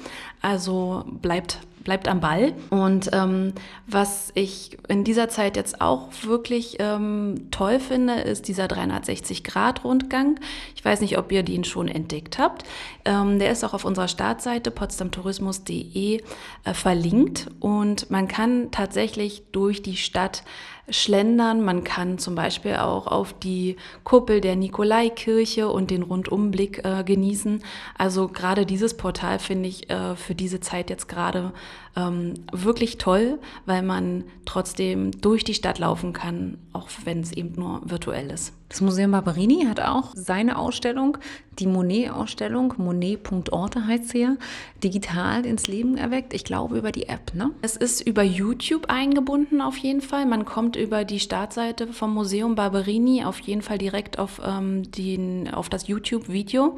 Also 0.41 1.05
bleibt 1.07 1.61
bleibt 1.87 2.09
am 2.09 2.21
Ball. 2.21 2.53
Und 2.69 3.11
ähm, 3.13 3.53
was 3.87 4.33
ich 4.35 4.77
in 4.89 5.05
dieser 5.05 5.29
Zeit 5.29 5.57
jetzt 5.57 5.81
auch 5.81 6.09
wirklich 6.23 6.79
ähm, 6.81 7.47
toll 7.53 7.79
finde, 7.79 8.15
ist 8.15 8.49
dieser 8.49 8.67
360-Grad-Rundgang. 8.67 10.41
Ich 10.75 10.85
weiß 10.85 11.01
nicht, 11.01 11.17
ob 11.17 11.31
ihr 11.31 11.45
den 11.45 11.63
schon 11.63 11.87
entdeckt 11.87 12.39
habt. 12.39 12.65
Ähm, 13.05 13.39
der 13.39 13.53
ist 13.53 13.65
auch 13.65 13.73
auf 13.73 13.85
unserer 13.85 14.09
Startseite 14.09 14.73
potsdamtourismus.de 14.73 16.23
äh, 16.65 16.75
verlinkt 16.75 17.47
und 17.61 18.11
man 18.11 18.27
kann 18.27 18.73
tatsächlich 18.73 19.45
durch 19.53 19.81
die 19.81 19.97
Stadt 19.97 20.43
schlendern. 20.89 21.65
Man 21.65 21.85
kann 21.85 22.19
zum 22.19 22.35
Beispiel 22.35 22.77
auch 22.77 23.07
auf 23.07 23.33
die 23.33 23.77
Kuppel 24.05 24.41
der 24.41 24.57
Nikolaikirche 24.57 25.69
und 25.69 25.91
den 25.91 26.03
Rundumblick 26.03 26.85
äh, 26.85 27.03
genießen. 27.05 27.63
Also 27.99 28.29
gerade 28.29 28.67
dieses 28.67 28.97
Portal 28.97 29.39
finde 29.39 29.69
ich 29.69 29.91
äh, 29.91 30.17
für 30.17 30.35
diese 30.35 30.61
Zeit 30.61 30.91
jetzt 30.91 31.09
gerade 31.09 31.53
ähm, 31.97 32.35
wirklich 32.53 32.99
toll, 32.99 33.39
weil 33.65 33.83
man 33.83 34.25
trotzdem 34.45 35.11
durch 35.21 35.45
die 35.45 35.55
Stadt 35.55 35.79
laufen 35.79 36.13
kann, 36.13 36.59
auch 36.73 36.89
wenn 37.05 37.21
es 37.21 37.33
eben 37.33 37.55
nur 37.57 37.81
virtuell 37.85 38.31
ist. 38.31 38.53
Das 38.69 38.81
Museum 38.81 39.13
Barberini 39.13 39.65
hat 39.67 39.81
auch 39.81 40.11
seine 40.15 40.59
Ausstellung, 40.59 41.19
die 41.59 41.67
Monet-Ausstellung, 41.67 42.75
monet.orte 42.77 43.87
heißt 43.87 44.09
sie 44.11 44.23
ja, 44.23 44.37
digital 44.83 45.47
ins 45.47 45.69
Leben 45.69 45.97
erweckt. 45.97 46.35
Ich 46.35 46.45
glaube 46.45 46.77
über 46.77 46.91
die 46.91 47.09
App, 47.09 47.33
ne? 47.33 47.53
Es 47.63 47.77
ist 47.77 48.01
über 48.01 48.23
YouTube 48.23 48.87
eingebunden 48.89 49.61
auf 49.61 49.77
jeden 49.77 50.01
Fall. 50.01 50.27
Man 50.27 50.45
kommt 50.45 50.75
über 50.77 51.05
die 51.05 51.21
Startseite 51.21 51.87
vom 51.93 52.13
Museum 52.13 52.57
Barberini 52.57 53.25
auf 53.25 53.39
jeden 53.41 53.63
Fall 53.63 53.79
direkt 53.79 54.19
auf, 54.19 54.41
ähm, 54.45 54.91
den, 54.91 55.49
auf 55.53 55.69
das 55.69 55.87
YouTube-Video. 55.87 56.77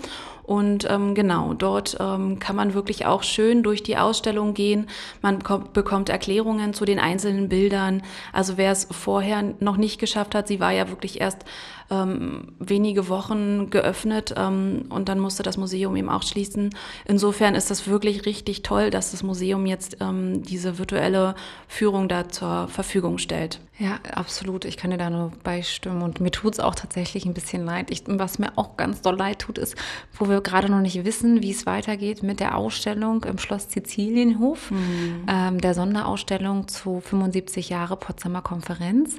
Und 0.48 0.86
ähm, 0.88 1.14
genau, 1.14 1.52
dort 1.52 1.98
ähm, 2.00 2.38
kann 2.38 2.56
man 2.56 2.72
wirklich 2.72 3.04
auch 3.04 3.22
schön 3.22 3.62
durch 3.62 3.82
die 3.82 3.98
Ausstellung 3.98 4.54
gehen. 4.54 4.86
Man 5.20 5.40
bekommt 5.74 6.08
Erklärungen 6.08 6.72
zu 6.72 6.86
den 6.86 6.98
einzelnen 6.98 7.50
Bildern. 7.50 8.00
Also 8.32 8.56
wer 8.56 8.72
es 8.72 8.88
vorher 8.90 9.44
noch 9.60 9.76
nicht 9.76 10.00
geschafft 10.00 10.34
hat, 10.34 10.48
sie 10.48 10.58
war 10.58 10.70
ja 10.72 10.88
wirklich 10.88 11.20
erst 11.20 11.44
ähm, 11.90 12.52
wenige 12.58 13.10
Wochen 13.10 13.68
geöffnet 13.68 14.34
ähm, 14.38 14.86
und 14.88 15.10
dann 15.10 15.20
musste 15.20 15.42
das 15.42 15.58
Museum 15.58 15.96
eben 15.96 16.08
auch 16.08 16.22
schließen. 16.22 16.70
Insofern 17.04 17.54
ist 17.54 17.70
das 17.70 17.86
wirklich 17.86 18.24
richtig 18.24 18.62
toll, 18.62 18.90
dass 18.90 19.10
das 19.10 19.22
Museum 19.22 19.66
jetzt 19.66 19.98
ähm, 20.00 20.42
diese 20.42 20.78
virtuelle 20.78 21.34
Führung 21.66 22.08
da 22.08 22.28
zur 22.30 22.68
Verfügung 22.68 23.18
stellt. 23.18 23.60
Ja, 23.78 24.00
absolut. 24.12 24.64
Ich 24.64 24.76
kann 24.76 24.90
dir 24.90 24.96
da 24.98 25.08
nur 25.08 25.30
beistimmen. 25.44 26.02
Und 26.02 26.20
mir 26.20 26.32
tut 26.32 26.54
es 26.54 26.60
auch 26.60 26.74
tatsächlich 26.74 27.24
ein 27.26 27.34
bisschen 27.34 27.64
leid. 27.64 27.92
Ich, 27.92 28.02
was 28.06 28.40
mir 28.40 28.50
auch 28.56 28.76
ganz 28.76 29.02
doll 29.02 29.16
leid 29.16 29.38
tut, 29.38 29.56
ist, 29.56 29.76
wo 30.14 30.28
wir 30.28 30.37
gerade 30.42 30.70
noch 30.70 30.80
nicht 30.80 31.04
wissen, 31.04 31.42
wie 31.42 31.50
es 31.50 31.66
weitergeht 31.66 32.22
mit 32.22 32.40
der 32.40 32.56
Ausstellung 32.56 33.24
im 33.24 33.38
Schloss 33.38 33.70
Sizilienhof, 33.70 34.70
mhm. 34.70 35.26
ähm, 35.28 35.60
der 35.60 35.74
Sonderausstellung 35.74 36.68
zu 36.68 37.00
75 37.00 37.68
Jahre 37.68 37.96
Potsdamer 37.96 38.42
Konferenz 38.42 39.18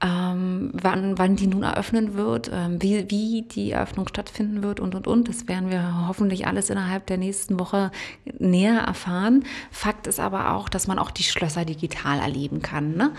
ähm, 0.00 0.70
wann, 0.74 1.18
wann 1.18 1.36
die 1.36 1.46
nun 1.46 1.62
eröffnen 1.62 2.14
wird, 2.14 2.50
ähm, 2.52 2.80
wie, 2.80 3.10
wie 3.10 3.42
die 3.42 3.72
Eröffnung 3.72 4.06
stattfinden 4.08 4.62
wird 4.62 4.80
und, 4.80 4.94
und, 4.94 5.06
und. 5.06 5.28
Das 5.28 5.48
werden 5.48 5.70
wir 5.70 6.06
hoffentlich 6.06 6.46
alles 6.46 6.70
innerhalb 6.70 7.06
der 7.06 7.18
nächsten 7.18 7.58
Woche 7.58 7.90
näher 8.38 8.78
erfahren. 8.78 9.44
Fakt 9.70 10.06
ist 10.06 10.20
aber 10.20 10.52
auch, 10.52 10.68
dass 10.68 10.86
man 10.86 10.98
auch 10.98 11.10
die 11.10 11.24
Schlösser 11.24 11.64
digital 11.64 12.20
erleben 12.20 12.62
kann. 12.62 12.96
Ne? 12.96 13.10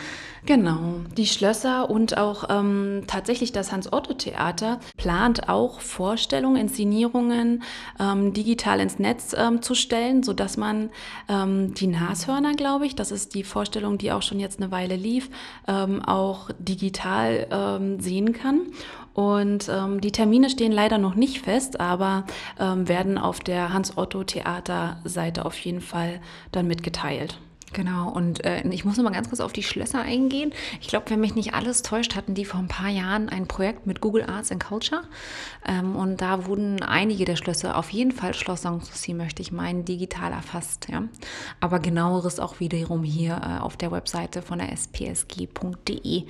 Genau, 0.46 1.02
die 1.18 1.28
Schlösser 1.28 1.90
und 1.90 2.18
auch 2.18 2.46
ähm, 2.50 3.04
tatsächlich 3.08 3.52
das 3.52 3.72
Hans-Otto-Theater 3.72 4.80
plant 4.96 5.50
auch 5.50 5.82
Vorstellungen, 5.82 6.56
Inszenierungen 6.56 7.64
ähm, 8.00 8.34
digital 8.34 8.80
ins 8.80 9.00
Netz 9.00 9.36
ähm, 9.38 9.62
zu 9.62 9.76
stellen, 9.76 10.24
sodass 10.24 10.56
man 10.56 10.90
ähm, 11.28 11.74
die 11.74 11.88
Nashörner, 11.88 12.54
glaube 12.54 12.86
ich, 12.86 12.96
das 12.96 13.12
ist 13.12 13.36
die 13.36 13.44
Vorstellung, 13.44 13.98
die 13.98 14.14
auch 14.14 14.22
schon 14.22 14.40
jetzt 14.40 14.62
eine 14.62 14.72
Weile 14.72 14.96
lief, 14.96 15.30
auch 16.06 16.50
digital 16.70 17.48
ähm, 17.52 18.00
sehen 18.00 18.34
kann. 18.34 18.62
Und 19.14 19.70
ähm, 19.70 20.00
die 20.02 20.12
Termine 20.12 20.50
stehen 20.50 20.72
leider 20.72 20.98
noch 20.98 21.16
nicht 21.16 21.42
fest, 21.42 21.80
aber 21.80 22.26
ähm, 22.60 22.88
werden 22.88 23.18
auf 23.18 23.40
der 23.40 23.74
Hans-Otto-Theater-Seite 23.74 25.46
auf 25.46 25.58
jeden 25.60 25.82
Fall 25.82 26.22
dann 26.52 26.68
mitgeteilt. 26.68 27.38
Genau, 27.74 28.10
und 28.10 28.44
äh, 28.46 28.68
ich 28.70 28.86
muss 28.86 28.98
noch 28.98 29.04
mal 29.04 29.12
ganz 29.12 29.30
kurz 29.30 29.42
auf 29.42 29.54
die 29.54 29.64
Schlösser 29.64 30.02
eingehen. 30.02 30.54
Ich 30.82 30.88
glaube, 30.88 31.10
wenn 31.10 31.20
mich 31.20 31.36
nicht 31.36 31.54
alles 31.54 31.82
täuscht, 31.82 32.16
hatten 32.16 32.34
die 32.34 32.46
vor 32.46 32.60
ein 32.60 32.68
paar 32.68 32.90
Jahren 32.90 33.30
ein 33.30 33.48
Projekt 33.48 33.86
mit 33.86 34.02
Google 34.02 34.24
Arts 34.24 34.52
and 34.52 34.64
Culture. 34.64 35.04
Ähm, 35.66 35.96
und 35.96 36.22
da 36.22 36.46
wurden 36.46 36.82
einige 36.82 37.26
der 37.26 37.36
Schlösser, 37.36 37.78
auf 37.78 37.90
jeden 37.92 38.12
Fall 38.12 38.34
Schloss 38.34 38.64
Sanssouci, 38.64 39.14
möchte 39.14 39.42
ich 39.42 39.52
meinen, 39.52 39.86
digital 39.86 40.32
erfasst. 40.32 40.88
Ja? 40.90 41.04
Aber 41.60 41.80
genaueres 41.80 42.40
auch 42.40 42.60
wiederum 42.60 43.04
hier 43.04 43.40
äh, 43.44 43.60
auf 43.62 43.78
der 43.78 43.92
Webseite 43.92 44.42
von 44.42 44.60
der 44.60 44.76
spsg.de 44.76 46.26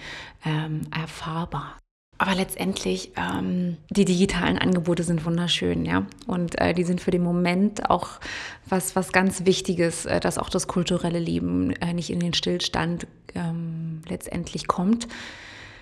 ähm, 0.46 0.82
erfahrbar. 0.92 1.78
Aber 2.22 2.36
letztendlich, 2.36 3.14
ähm, 3.16 3.78
die 3.90 4.04
digitalen 4.04 4.58
Angebote 4.58 5.04
sind 5.04 5.26
wunderschön, 5.26 5.86
ja. 5.86 6.06
Und 6.28 6.60
äh, 6.60 6.74
die 6.74 6.84
sind 6.84 7.00
für 7.00 7.12
den 7.12 7.24
Moment 7.24 7.90
auch 7.90 8.20
was, 8.68 8.94
was 8.98 9.14
ganz 9.14 9.46
Wichtiges, 9.46 10.06
äh, 10.06 10.20
dass 10.20 10.38
auch 10.38 10.50
das 10.50 10.68
kulturelle 10.68 11.20
Leben 11.20 11.72
äh, 11.78 11.94
nicht 11.94 12.10
in 12.10 12.20
den 12.20 12.34
Stillstand 12.34 13.08
ähm, 13.36 14.02
letztendlich 14.10 14.68
kommt. 14.68 15.08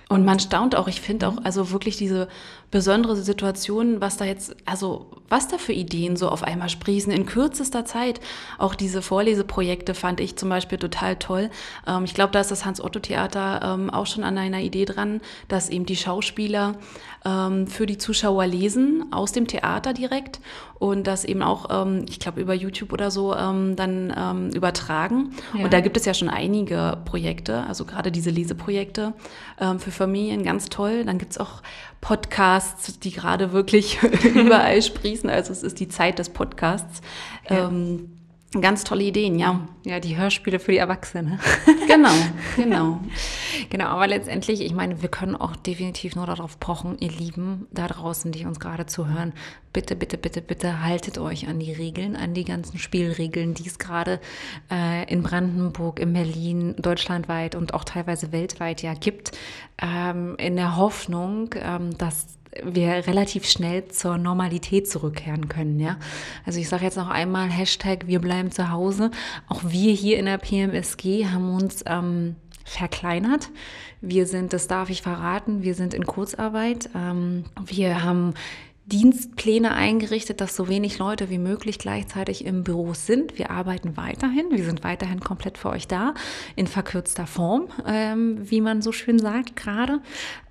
Und 0.10 0.24
man 0.24 0.40
staunt 0.40 0.76
auch, 0.76 0.88
ich 0.88 1.02
finde 1.02 1.28
auch, 1.28 1.38
also 1.44 1.72
wirklich 1.72 1.98
diese 1.98 2.30
besondere 2.72 3.18
Situation, 3.18 4.00
was 4.00 4.16
da 4.16 4.24
jetzt, 4.24 4.56
also 4.66 5.12
was 5.28 5.50
da 5.50 5.58
für 5.58 5.74
Ideen 5.74 6.16
so 6.16 6.30
auf 6.30 6.44
einmal 6.44 6.70
sprießen 6.70 7.12
in 7.12 7.26
kürzester 7.26 7.84
Zeit. 7.84 8.22
Auch 8.58 8.74
diese 8.74 9.02
Vorleseprojekte 9.02 9.94
fand 9.94 10.22
ich 10.22 10.38
zum 10.38 10.48
Beispiel 10.48 10.78
total 10.78 11.18
toll. 11.18 11.50
Ähm, 11.86 12.06
ich 12.06 12.14
glaube, 12.14 12.32
da 12.32 12.40
ist 12.40 12.52
das 12.52 12.64
Hans-Otto-Theater 12.64 13.62
ähm, 13.64 13.90
auch 13.90 14.06
schon 14.06 14.24
an 14.24 14.38
einer 14.38 14.62
Idee 14.62 14.86
dran, 14.86 15.20
dass 15.50 15.70
eben 15.70 15.86
die 15.86 15.98
Schauspieler 15.98 16.76
ähm, 17.28 17.68
für 17.68 17.86
die 17.86 17.98
Zuschauer 17.98 18.48
lesen, 18.48 19.06
aus 19.12 19.34
dem 19.34 19.48
Theater 19.48 19.94
direkt 19.94 20.40
und 20.80 21.06
das 21.08 21.26
eben 21.26 21.42
auch, 21.42 21.86
ähm, 21.86 22.06
ich 22.08 22.20
glaube, 22.20 22.40
über 22.40 22.54
YouTube 22.54 22.94
oder 22.94 23.12
so 23.12 23.36
ähm, 23.36 23.76
dann 23.76 24.14
ähm, 24.16 24.50
übertragen. 24.52 25.32
Ja. 25.54 25.66
Und 25.66 25.74
da 25.74 25.82
gibt 25.82 25.98
es 25.98 26.06
ja 26.06 26.14
schon 26.14 26.30
einige 26.30 26.98
Projekte, 27.04 27.66
also 27.68 27.84
gerade 27.84 28.12
diese 28.12 28.30
Leseprojekte 28.30 29.14
für 29.80 29.92
Familien, 29.92 30.44
ganz 30.44 30.70
toll. 30.70 31.04
Dann 31.04 31.18
gibt 31.18 31.32
es 31.32 31.40
auch 31.40 31.64
Podcasts, 32.00 33.00
die 33.00 33.12
gerade 33.12 33.54
wirklich 33.54 34.00
überall 34.36 34.82
sprießen. 34.84 35.30
Also 35.30 35.52
es 35.52 35.64
ist 35.64 35.80
die 35.80 35.88
Zeit 35.88 36.20
des 36.20 36.30
Podcasts. 36.30 37.02
Ja. 37.50 37.68
Ähm, 37.68 38.17
Ganz 38.54 38.86
tolle 38.86 39.04
Ideen, 39.04 39.38
ja. 39.38 39.68
Ja, 39.86 40.00
die 40.00 40.16
Hörspiele 40.16 40.60
für 40.60 40.72
die 40.72 40.78
Erwachsenen. 40.78 41.40
genau, 41.88 42.14
genau. 42.56 43.00
Genau, 43.70 43.88
aber 43.88 44.08
letztendlich, 44.08 44.62
ich 44.62 44.74
meine, 44.74 45.02
wir 45.02 45.10
können 45.10 45.36
auch 45.36 45.56
definitiv 45.56 46.16
nur 46.16 46.26
darauf 46.26 46.60
pochen, 46.60 46.98
ihr 47.00 47.12
Lieben 47.12 47.68
da 47.72 47.88
draußen, 47.88 48.32
die 48.32 48.46
uns 48.46 48.60
gerade 48.60 48.86
zuhören, 48.86 49.34
bitte, 49.74 49.96
bitte, 49.96 50.18
bitte, 50.18 50.42
bitte 50.42 50.84
haltet 50.84 51.18
euch 51.18 51.48
an 51.48 51.60
die 51.60 51.74
Regeln, 51.74 52.16
an 52.16 52.34
die 52.34 52.46
ganzen 52.46 52.78
Spielregeln, 52.78 53.56
die 53.56 53.68
es 53.68 53.80
gerade 53.80 54.20
äh, 54.72 55.12
in 55.12 55.22
Brandenburg, 55.22 56.00
in 56.00 56.14
Berlin, 56.14 56.76
deutschlandweit 56.78 57.56
und 57.56 57.74
auch 57.74 57.84
teilweise 57.84 58.32
weltweit 58.32 58.82
ja 58.84 58.94
gibt, 58.94 59.32
ähm, 59.82 60.36
in 60.38 60.56
der 60.56 60.78
Hoffnung, 60.78 61.50
ähm, 61.56 61.98
dass 61.98 62.37
wir 62.64 63.08
relativ 63.08 63.46
schnell 63.46 63.88
zur 63.88 64.18
Normalität 64.18 64.90
zurückkehren 64.90 65.48
können. 65.48 65.80
Ja? 65.80 65.98
Also 66.46 66.60
ich 66.60 66.70
sage 66.70 66.84
jetzt 66.84 66.98
noch 66.98 67.10
einmal 67.10 67.50
Hashtag 67.50 68.08
wir 68.08 68.20
bleiben 68.20 68.52
zu 68.52 68.72
Hause. 68.72 69.12
Auch 69.48 69.62
wir 69.64 69.94
hier 69.94 70.18
in 70.18 70.26
der 70.26 70.38
PMSG 70.38 71.26
haben 71.26 71.54
uns 71.54 71.84
ähm, 71.86 72.36
verkleinert. 72.66 73.50
Wir 74.02 74.28
sind, 74.28 74.54
das 74.54 74.68
darf 74.68 74.90
ich 74.90 75.02
verraten, 75.02 75.64
wir 75.64 75.74
sind 75.74 75.94
in 75.94 76.06
Kurzarbeit. 76.06 76.90
Ähm, 76.96 77.46
wir 77.66 78.04
haben 78.04 78.34
Dienstpläne 78.88 79.74
eingerichtet, 79.74 80.40
dass 80.40 80.56
so 80.56 80.70
wenig 80.70 80.98
Leute 80.98 81.30
wie 81.30 81.38
möglich 81.38 81.78
gleichzeitig 81.78 82.46
im 82.46 82.64
Büro 82.64 82.94
sind. 82.94 83.38
Wir 83.38 83.52
arbeiten 83.52 83.98
weiterhin, 83.98 84.46
wir 84.50 84.64
sind 84.64 84.84
weiterhin 84.84 85.20
komplett 85.20 85.58
für 85.58 85.70
euch 85.70 85.88
da, 85.88 86.14
in 86.56 86.68
verkürzter 86.68 87.28
Form, 87.28 87.68
ähm, 87.86 88.50
wie 88.50 88.62
man 88.62 88.82
so 88.82 88.94
schön 88.94 89.20
sagt 89.20 89.58
gerade. 89.58 90.02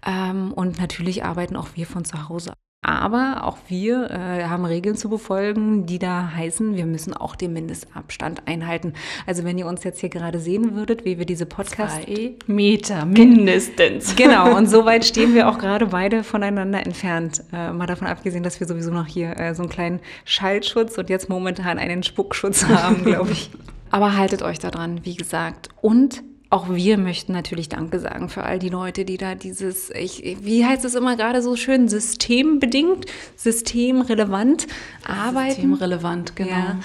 Ähm, 0.06 0.52
und 0.52 0.78
natürlich 0.78 1.24
arbeiten 1.24 1.56
auch 1.56 1.68
wir 1.74 1.86
von 1.86 2.04
zu 2.04 2.28
Hause 2.28 2.52
aber 2.82 3.42
auch 3.42 3.58
wir 3.66 4.10
äh, 4.10 4.44
haben 4.44 4.64
Regeln 4.64 4.96
zu 4.96 5.08
befolgen, 5.08 5.86
die 5.86 5.98
da 5.98 6.30
heißen, 6.34 6.76
wir 6.76 6.86
müssen 6.86 7.14
auch 7.14 7.34
den 7.34 7.52
Mindestabstand 7.52 8.46
einhalten. 8.46 8.92
Also 9.26 9.42
wenn 9.42 9.58
ihr 9.58 9.66
uns 9.66 9.82
jetzt 9.82 10.00
hier 10.00 10.08
gerade 10.08 10.38
sehen 10.38 10.76
würdet, 10.76 11.04
wie 11.04 11.18
wir 11.18 11.26
diese 11.26 11.46
Podcast... 11.46 12.02
Zwei 12.02 12.36
Meter 12.46 13.04
mindestens. 13.04 14.14
Genau, 14.26 14.56
und 14.56 14.70
so 14.70 14.84
weit 14.84 15.04
stehen 15.04 15.34
wir 15.34 15.48
auch 15.48 15.58
gerade 15.66 15.86
beide 15.86 16.22
voneinander 16.22 16.84
entfernt. 16.84 17.42
Äh, 17.52 17.72
mal 17.72 17.86
davon 17.86 18.06
abgesehen, 18.06 18.44
dass 18.44 18.60
wir 18.60 18.66
sowieso 18.66 18.92
noch 18.92 19.06
hier 19.06 19.36
äh, 19.36 19.54
so 19.54 19.62
einen 19.62 19.70
kleinen 19.70 20.00
Schallschutz 20.24 20.96
und 20.96 21.10
jetzt 21.10 21.28
momentan 21.28 21.78
einen 21.78 22.02
Spuckschutz 22.02 22.66
haben, 22.66 23.04
glaube 23.04 23.32
ich. 23.32 23.50
Aber 23.90 24.16
haltet 24.16 24.42
euch 24.42 24.58
da 24.58 24.70
dran, 24.70 25.00
wie 25.04 25.16
gesagt. 25.16 25.68
Und 25.80 26.22
auch 26.48 26.68
wir 26.68 26.96
möchten 26.96 27.32
natürlich 27.32 27.68
Danke 27.68 27.98
sagen 27.98 28.28
für 28.28 28.44
all 28.44 28.58
die 28.58 28.68
Leute, 28.68 29.04
die 29.04 29.16
da 29.16 29.34
dieses, 29.34 29.90
ich, 29.90 30.36
wie 30.42 30.64
heißt 30.64 30.84
es 30.84 30.94
immer 30.94 31.16
gerade 31.16 31.42
so 31.42 31.56
schön, 31.56 31.88
systembedingt, 31.88 33.06
systemrelevant 33.36 34.66
arbeiten. 35.04 35.54
Systemrelevant, 35.54 36.36
genau. 36.36 36.50
Ja, 36.50 36.80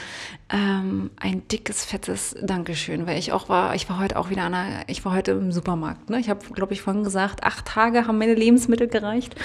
ähm, 0.51 1.11
ein 1.17 1.47
dickes, 1.47 1.85
fettes 1.85 2.35
Dankeschön, 2.41 3.07
weil 3.07 3.17
ich 3.17 3.31
auch 3.31 3.47
war, 3.47 3.73
ich 3.73 3.89
war 3.89 3.99
heute 3.99 4.17
auch 4.17 4.29
wieder 4.29 4.43
an 4.43 4.53
einer, 4.53 4.83
ich 4.87 5.05
war 5.05 5.13
heute 5.13 5.31
im 5.31 5.51
Supermarkt. 5.51 6.09
Ne? 6.09 6.19
Ich 6.19 6.29
habe, 6.29 6.45
glaube 6.53 6.73
ich, 6.73 6.81
vorhin 6.81 7.03
gesagt, 7.03 7.43
acht 7.43 7.65
Tage 7.65 8.05
haben 8.05 8.17
meine 8.17 8.33
Lebensmittel 8.33 8.87
gereicht. 8.87 9.35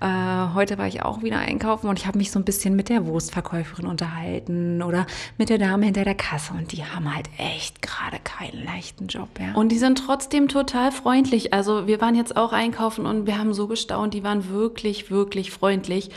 Äh, 0.00 0.54
heute 0.54 0.76
war 0.76 0.88
ich 0.88 1.02
auch 1.02 1.22
wieder 1.22 1.38
einkaufen 1.38 1.88
und 1.88 1.98
ich 1.98 2.06
habe 2.06 2.18
mich 2.18 2.32
so 2.32 2.40
ein 2.40 2.44
bisschen 2.44 2.74
mit 2.74 2.88
der 2.88 3.06
Wurstverkäuferin 3.06 3.86
unterhalten 3.86 4.82
oder 4.82 5.06
mit 5.38 5.50
der 5.50 5.58
Dame 5.58 5.84
hinter 5.84 6.04
der 6.04 6.16
Kasse 6.16 6.52
und 6.54 6.72
die 6.72 6.84
haben 6.84 7.14
halt 7.14 7.28
echt 7.38 7.80
gerade 7.80 8.18
keinen 8.24 8.64
leichten 8.64 9.06
Job. 9.06 9.28
Ja? 9.38 9.54
Und 9.54 9.70
die 9.70 9.78
sind 9.78 9.98
trotzdem 10.04 10.48
total 10.48 10.90
freundlich. 10.90 11.54
Also 11.54 11.86
wir 11.86 12.00
waren 12.00 12.16
jetzt 12.16 12.36
auch 12.36 12.52
einkaufen 12.52 13.06
und 13.06 13.26
wir 13.26 13.38
haben 13.38 13.54
so 13.54 13.68
gestaunt, 13.68 14.14
die 14.14 14.24
waren 14.24 14.50
wirklich, 14.50 15.10
wirklich 15.10 15.52
freundlich. 15.52 16.10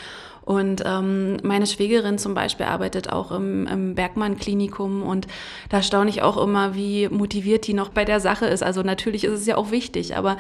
Und 0.50 0.82
ähm, 0.84 1.38
meine 1.44 1.68
Schwägerin 1.68 2.18
zum 2.18 2.34
Beispiel 2.34 2.66
arbeitet 2.66 3.14
auch 3.14 3.32
im, 3.32 3.68
im 3.68 3.94
Bergmann-Klinikum 3.94 5.04
und 5.04 5.28
da 5.70 5.84
staune 5.84 6.10
ich 6.10 6.24
auch 6.24 6.38
immer, 6.38 6.74
wie 6.74 7.08
motiviert 7.08 7.68
die 7.68 7.76
noch 7.76 7.90
bei 7.90 8.04
der 8.04 8.20
Sache 8.20 8.48
ist. 8.48 8.64
Also 8.64 8.82
natürlich 8.82 9.26
ist 9.26 9.42
es 9.42 9.46
ja 9.46 9.58
auch 9.58 9.70
wichtig, 9.70 10.16
aber 10.16 10.38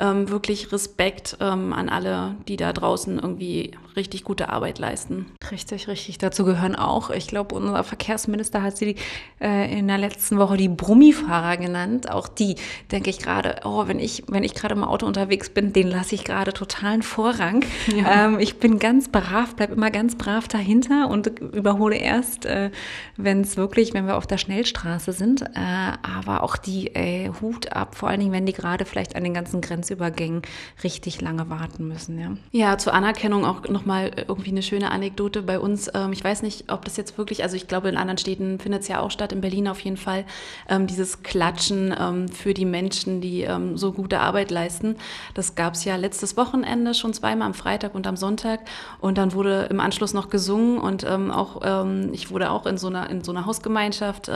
ähm, 0.00 0.28
wirklich 0.30 0.72
Respekt 0.72 1.36
ähm, 1.38 1.72
an 1.72 1.88
alle, 1.90 2.34
die 2.48 2.56
da 2.56 2.72
draußen 2.72 3.20
irgendwie 3.20 3.70
richtig 3.96 4.24
gute 4.24 4.48
Arbeit 4.48 4.78
leisten. 4.78 5.26
Richtig, 5.50 5.88
richtig. 5.88 6.18
Dazu 6.18 6.44
gehören 6.44 6.74
auch, 6.76 7.10
ich 7.10 7.26
glaube, 7.26 7.54
unser 7.54 7.84
Verkehrsminister 7.84 8.62
hat 8.62 8.76
sie 8.76 8.96
äh, 9.40 9.78
in 9.78 9.88
der 9.88 9.98
letzten 9.98 10.38
Woche 10.38 10.56
die 10.56 10.68
Brummifahrer 10.68 11.56
genannt. 11.56 12.10
Auch 12.10 12.28
die 12.28 12.56
denke 12.90 13.10
ich 13.10 13.18
gerade, 13.18 13.60
oh, 13.64 13.86
wenn 13.86 13.98
ich, 13.98 14.24
wenn 14.28 14.44
ich 14.44 14.54
gerade 14.54 14.74
im 14.74 14.84
Auto 14.84 15.06
unterwegs 15.06 15.50
bin, 15.50 15.72
den 15.72 15.88
lasse 15.88 16.14
ich 16.14 16.24
gerade 16.24 16.52
totalen 16.52 17.02
Vorrang. 17.02 17.64
Ja. 17.94 18.26
Ähm, 18.26 18.38
ich 18.38 18.58
bin 18.58 18.78
ganz 18.78 19.08
brav, 19.08 19.54
bleib 19.56 19.72
immer 19.72 19.90
ganz 19.90 20.16
brav 20.16 20.48
dahinter 20.48 21.08
und 21.08 21.26
überhole 21.40 21.96
erst, 21.96 22.46
äh, 22.46 22.70
wenn 23.16 23.42
es 23.42 23.56
wirklich, 23.56 23.94
wenn 23.94 24.06
wir 24.06 24.16
auf 24.16 24.26
der 24.26 24.38
Schnellstraße 24.38 25.12
sind. 25.12 25.42
Äh, 25.42 25.92
aber 26.02 26.42
auch 26.42 26.56
die 26.56 26.94
ey, 26.94 27.30
Hut 27.40 27.72
ab, 27.72 27.94
vor 27.94 28.08
allen 28.08 28.20
Dingen, 28.20 28.32
wenn 28.32 28.46
die 28.46 28.52
gerade 28.52 28.84
vielleicht 28.84 29.16
an 29.16 29.24
den 29.24 29.34
ganzen 29.34 29.60
Grenzübergängen 29.60 30.42
richtig 30.82 31.20
lange 31.20 31.50
warten 31.50 31.88
müssen. 31.88 32.18
Ja, 32.18 32.32
ja 32.52 32.78
zur 32.78 32.94
Anerkennung 32.94 33.44
auch 33.44 33.68
noch 33.68 33.81
nochmal 33.82 34.12
irgendwie 34.28 34.50
eine 34.50 34.62
schöne 34.62 34.92
Anekdote 34.92 35.42
bei 35.42 35.58
uns. 35.58 35.90
Ähm, 35.92 36.12
ich 36.12 36.22
weiß 36.22 36.42
nicht, 36.42 36.70
ob 36.70 36.84
das 36.84 36.96
jetzt 36.96 37.18
wirklich, 37.18 37.42
also 37.42 37.56
ich 37.56 37.66
glaube, 37.66 37.88
in 37.88 37.96
anderen 37.96 38.18
Städten 38.18 38.60
findet 38.60 38.82
es 38.82 38.88
ja 38.88 39.00
auch 39.00 39.10
statt, 39.10 39.32
in 39.32 39.40
Berlin 39.40 39.66
auf 39.66 39.80
jeden 39.80 39.96
Fall, 39.96 40.24
ähm, 40.68 40.86
dieses 40.86 41.24
Klatschen 41.24 41.92
ähm, 41.98 42.28
für 42.28 42.54
die 42.54 42.64
Menschen, 42.64 43.20
die 43.20 43.42
ähm, 43.42 43.76
so 43.76 43.92
gute 43.92 44.20
Arbeit 44.20 44.52
leisten. 44.52 44.96
Das 45.34 45.56
gab 45.56 45.74
es 45.74 45.84
ja 45.84 45.96
letztes 45.96 46.36
Wochenende 46.36 46.94
schon 46.94 47.12
zweimal, 47.12 47.46
am 47.46 47.54
Freitag 47.54 47.96
und 47.96 48.06
am 48.06 48.16
Sonntag. 48.16 48.60
Und 49.00 49.18
dann 49.18 49.32
wurde 49.32 49.66
im 49.68 49.80
Anschluss 49.80 50.14
noch 50.14 50.30
gesungen 50.30 50.78
und 50.78 51.04
ähm, 51.04 51.32
auch, 51.32 51.60
ähm, 51.64 52.10
ich 52.12 52.30
wurde 52.30 52.50
auch 52.50 52.66
in 52.66 52.78
so 52.78 52.86
einer, 52.86 53.10
in 53.10 53.24
so 53.24 53.32
einer 53.32 53.46
Hausgemeinschaft. 53.46 54.30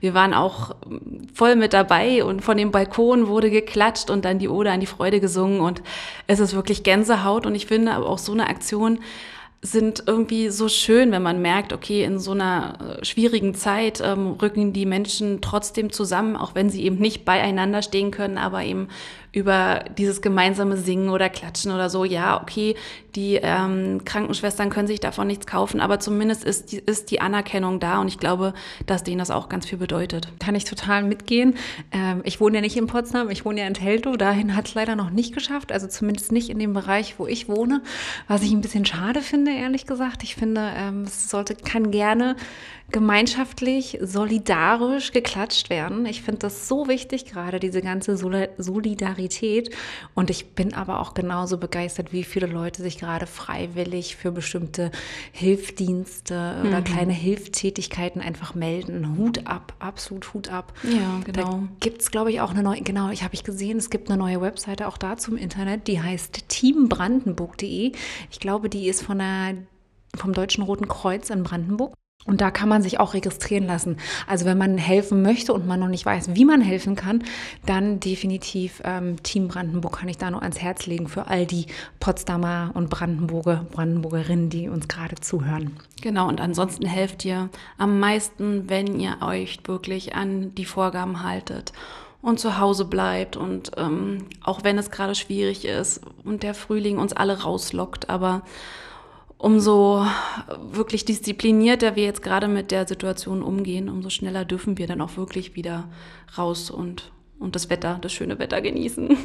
wir 0.00 0.14
waren 0.14 0.34
auch 0.34 0.74
voll 1.32 1.54
mit 1.54 1.72
dabei 1.72 2.24
und 2.24 2.42
von 2.42 2.56
dem 2.56 2.72
Balkon 2.72 3.28
wurde 3.28 3.50
geklatscht 3.50 4.10
und 4.10 4.24
dann 4.24 4.38
die 4.38 4.48
Ode 4.48 4.72
an 4.72 4.80
die 4.80 4.86
Freude 4.86 5.20
gesungen. 5.20 5.60
Und 5.60 5.82
es 6.26 6.40
ist 6.40 6.54
wirklich 6.54 6.82
Gänsehaut. 6.82 7.46
Und 7.46 7.54
ich 7.54 7.66
finde 7.66 7.92
aber 7.92 8.08
auch 8.08 8.18
so 8.18 8.32
eine 8.32 8.48
Aktion, 8.48 8.79
Situationen 8.80 9.00
sind 9.62 10.04
irgendwie 10.06 10.48
so 10.48 10.70
schön, 10.70 11.12
wenn 11.12 11.20
man 11.20 11.42
merkt, 11.42 11.74
okay, 11.74 12.02
in 12.02 12.18
so 12.18 12.30
einer 12.30 12.98
äh, 12.98 13.04
schwierigen 13.04 13.54
Zeit 13.54 14.00
ähm, 14.02 14.38
rücken 14.40 14.72
die 14.72 14.86
Menschen 14.86 15.42
trotzdem 15.42 15.92
zusammen, 15.92 16.34
auch 16.34 16.54
wenn 16.54 16.70
sie 16.70 16.82
eben 16.82 16.96
nicht 16.96 17.26
beieinander 17.26 17.82
stehen 17.82 18.10
können, 18.10 18.38
aber 18.38 18.62
eben 18.62 18.88
über 19.32 19.84
dieses 19.96 20.22
gemeinsame 20.22 20.76
Singen 20.76 21.10
oder 21.10 21.28
Klatschen 21.28 21.72
oder 21.72 21.88
so. 21.88 22.04
Ja, 22.04 22.40
okay, 22.42 22.74
die 23.14 23.36
ähm, 23.36 24.02
Krankenschwestern 24.04 24.70
können 24.70 24.88
sich 24.88 25.00
davon 25.00 25.26
nichts 25.26 25.46
kaufen, 25.46 25.80
aber 25.80 26.00
zumindest 26.00 26.44
ist 26.44 26.72
die, 26.72 26.78
ist 26.78 27.10
die 27.10 27.20
Anerkennung 27.20 27.80
da 27.80 28.00
und 28.00 28.08
ich 28.08 28.18
glaube, 28.18 28.54
dass 28.86 29.04
denen 29.04 29.18
das 29.18 29.30
auch 29.30 29.48
ganz 29.48 29.66
viel 29.66 29.78
bedeutet. 29.78 30.28
Kann 30.38 30.54
ich 30.54 30.64
total 30.64 31.02
mitgehen. 31.02 31.54
Ähm, 31.92 32.22
ich 32.24 32.40
wohne 32.40 32.56
ja 32.56 32.60
nicht 32.60 32.76
in 32.76 32.86
Potsdam, 32.86 33.30
ich 33.30 33.44
wohne 33.44 33.60
ja 33.60 33.66
in 33.66 33.74
Teltow. 33.74 34.16
Dahin 34.16 34.56
hat 34.56 34.68
es 34.68 34.74
leider 34.74 34.96
noch 34.96 35.10
nicht 35.10 35.34
geschafft, 35.34 35.72
also 35.72 35.86
zumindest 35.86 36.32
nicht 36.32 36.50
in 36.50 36.58
dem 36.58 36.72
Bereich, 36.72 37.18
wo 37.18 37.26
ich 37.26 37.48
wohne, 37.48 37.82
was 38.28 38.42
ich 38.42 38.52
ein 38.52 38.60
bisschen 38.60 38.84
schade 38.84 39.20
finde, 39.22 39.52
ehrlich 39.52 39.86
gesagt. 39.86 40.22
Ich 40.22 40.34
finde, 40.34 40.72
ähm, 40.76 41.02
es 41.02 41.30
sollte, 41.30 41.54
kann 41.54 41.90
gerne 41.90 42.36
gemeinschaftlich, 42.90 43.98
solidarisch 44.02 45.12
geklatscht 45.12 45.70
werden. 45.70 46.06
Ich 46.06 46.22
finde 46.22 46.40
das 46.40 46.68
so 46.68 46.88
wichtig, 46.88 47.26
gerade 47.26 47.60
diese 47.60 47.82
ganze 47.82 48.16
Solidarität. 48.16 49.74
Und 50.14 50.30
ich 50.30 50.54
bin 50.54 50.74
aber 50.74 51.00
auch 51.00 51.14
genauso 51.14 51.58
begeistert, 51.58 52.12
wie 52.12 52.24
viele 52.24 52.46
Leute 52.46 52.82
sich 52.82 52.98
gerade 52.98 53.26
freiwillig 53.26 54.16
für 54.16 54.32
bestimmte 54.32 54.90
Hilfdienste 55.32 56.56
mhm. 56.60 56.68
oder 56.68 56.82
kleine 56.82 57.12
Hilfstätigkeiten 57.12 58.20
einfach 58.20 58.54
melden. 58.54 59.16
Hut 59.16 59.46
ab, 59.46 59.74
absolut 59.78 60.34
Hut 60.34 60.48
ab. 60.48 60.72
Ja, 60.82 61.20
genau. 61.24 61.50
Da 61.50 61.62
gibt 61.80 62.02
es, 62.02 62.10
glaube 62.10 62.30
ich, 62.30 62.40
auch 62.40 62.50
eine 62.50 62.62
neue, 62.62 62.82
genau, 62.82 63.10
ich 63.10 63.22
habe 63.22 63.34
ich 63.34 63.44
gesehen, 63.44 63.78
es 63.78 63.90
gibt 63.90 64.10
eine 64.10 64.18
neue 64.18 64.40
Webseite 64.40 64.88
auch 64.88 64.98
dazu 64.98 65.30
im 65.32 65.36
Internet, 65.36 65.86
die 65.86 66.00
heißt 66.00 66.48
teambrandenburg.de. 66.48 67.92
Ich 68.30 68.40
glaube, 68.40 68.68
die 68.68 68.88
ist 68.88 69.02
von 69.02 69.18
der, 69.18 69.54
vom 70.16 70.32
Deutschen 70.32 70.64
Roten 70.64 70.88
Kreuz 70.88 71.30
in 71.30 71.42
Brandenburg. 71.42 71.94
Und 72.26 72.42
da 72.42 72.50
kann 72.50 72.68
man 72.68 72.82
sich 72.82 73.00
auch 73.00 73.14
registrieren 73.14 73.66
lassen. 73.66 73.96
Also 74.26 74.44
wenn 74.44 74.58
man 74.58 74.76
helfen 74.76 75.22
möchte 75.22 75.54
und 75.54 75.66
man 75.66 75.80
noch 75.80 75.88
nicht 75.88 76.04
weiß, 76.04 76.34
wie 76.34 76.44
man 76.44 76.60
helfen 76.60 76.94
kann, 76.94 77.24
dann 77.64 77.98
definitiv 77.98 78.82
ähm, 78.84 79.22
Team 79.22 79.48
Brandenburg 79.48 79.98
kann 79.98 80.08
ich 80.08 80.18
da 80.18 80.30
nur 80.30 80.42
ans 80.42 80.60
Herz 80.60 80.86
legen 80.86 81.08
für 81.08 81.28
all 81.28 81.46
die 81.46 81.66
Potsdamer 81.98 82.72
und 82.74 82.90
Brandenburger, 82.90 83.66
Brandenburgerinnen, 83.72 84.50
die 84.50 84.68
uns 84.68 84.86
gerade 84.86 85.16
zuhören. 85.16 85.76
Genau, 86.02 86.28
und 86.28 86.42
ansonsten 86.42 86.86
helft 86.86 87.24
ihr 87.24 87.48
am 87.78 87.98
meisten, 87.98 88.68
wenn 88.68 89.00
ihr 89.00 89.16
euch 89.22 89.58
wirklich 89.64 90.14
an 90.14 90.54
die 90.54 90.66
Vorgaben 90.66 91.22
haltet 91.22 91.72
und 92.22 92.38
zu 92.38 92.58
Hause 92.58 92.84
bleibt 92.84 93.36
und 93.36 93.72
ähm, 93.78 94.26
auch 94.42 94.62
wenn 94.62 94.76
es 94.76 94.90
gerade 94.90 95.14
schwierig 95.14 95.64
ist 95.64 96.02
und 96.24 96.42
der 96.42 96.54
Frühling 96.54 96.98
uns 96.98 97.14
alle 97.14 97.42
rauslockt, 97.42 98.10
aber 98.10 98.42
umso 99.40 100.06
wirklich 100.72 101.04
disziplinierter 101.04 101.96
wir 101.96 102.04
jetzt 102.04 102.22
gerade 102.22 102.46
mit 102.46 102.70
der 102.70 102.86
Situation 102.86 103.42
umgehen, 103.42 103.88
umso 103.88 104.10
schneller 104.10 104.44
dürfen 104.44 104.78
wir 104.78 104.86
dann 104.86 105.00
auch 105.00 105.16
wirklich 105.16 105.56
wieder 105.56 105.88
raus 106.36 106.70
und 106.70 107.10
und 107.40 107.56
das 107.56 107.70
Wetter, 107.70 107.98
das 108.02 108.12
schöne 108.12 108.38
Wetter 108.38 108.60
genießen. 108.60 109.16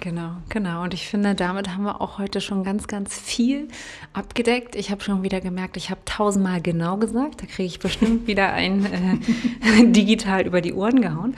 Genau, 0.00 0.36
genau. 0.48 0.82
Und 0.82 0.94
ich 0.94 1.06
finde, 1.06 1.34
damit 1.34 1.68
haben 1.68 1.84
wir 1.84 2.00
auch 2.00 2.18
heute 2.18 2.40
schon 2.40 2.64
ganz, 2.64 2.86
ganz 2.86 3.20
viel 3.20 3.68
abgedeckt. 4.14 4.74
Ich 4.74 4.90
habe 4.90 5.02
schon 5.02 5.22
wieder 5.22 5.42
gemerkt, 5.42 5.76
ich 5.76 5.90
habe 5.90 6.00
tausendmal 6.06 6.62
genau 6.62 6.96
gesagt. 6.96 7.42
Da 7.42 7.46
kriege 7.46 7.66
ich 7.66 7.78
bestimmt 7.78 8.26
wieder 8.26 8.54
ein 8.54 8.86
äh, 8.86 9.86
digital 9.92 10.46
über 10.46 10.62
die 10.62 10.72
Ohren 10.72 11.02
gehauen. 11.02 11.36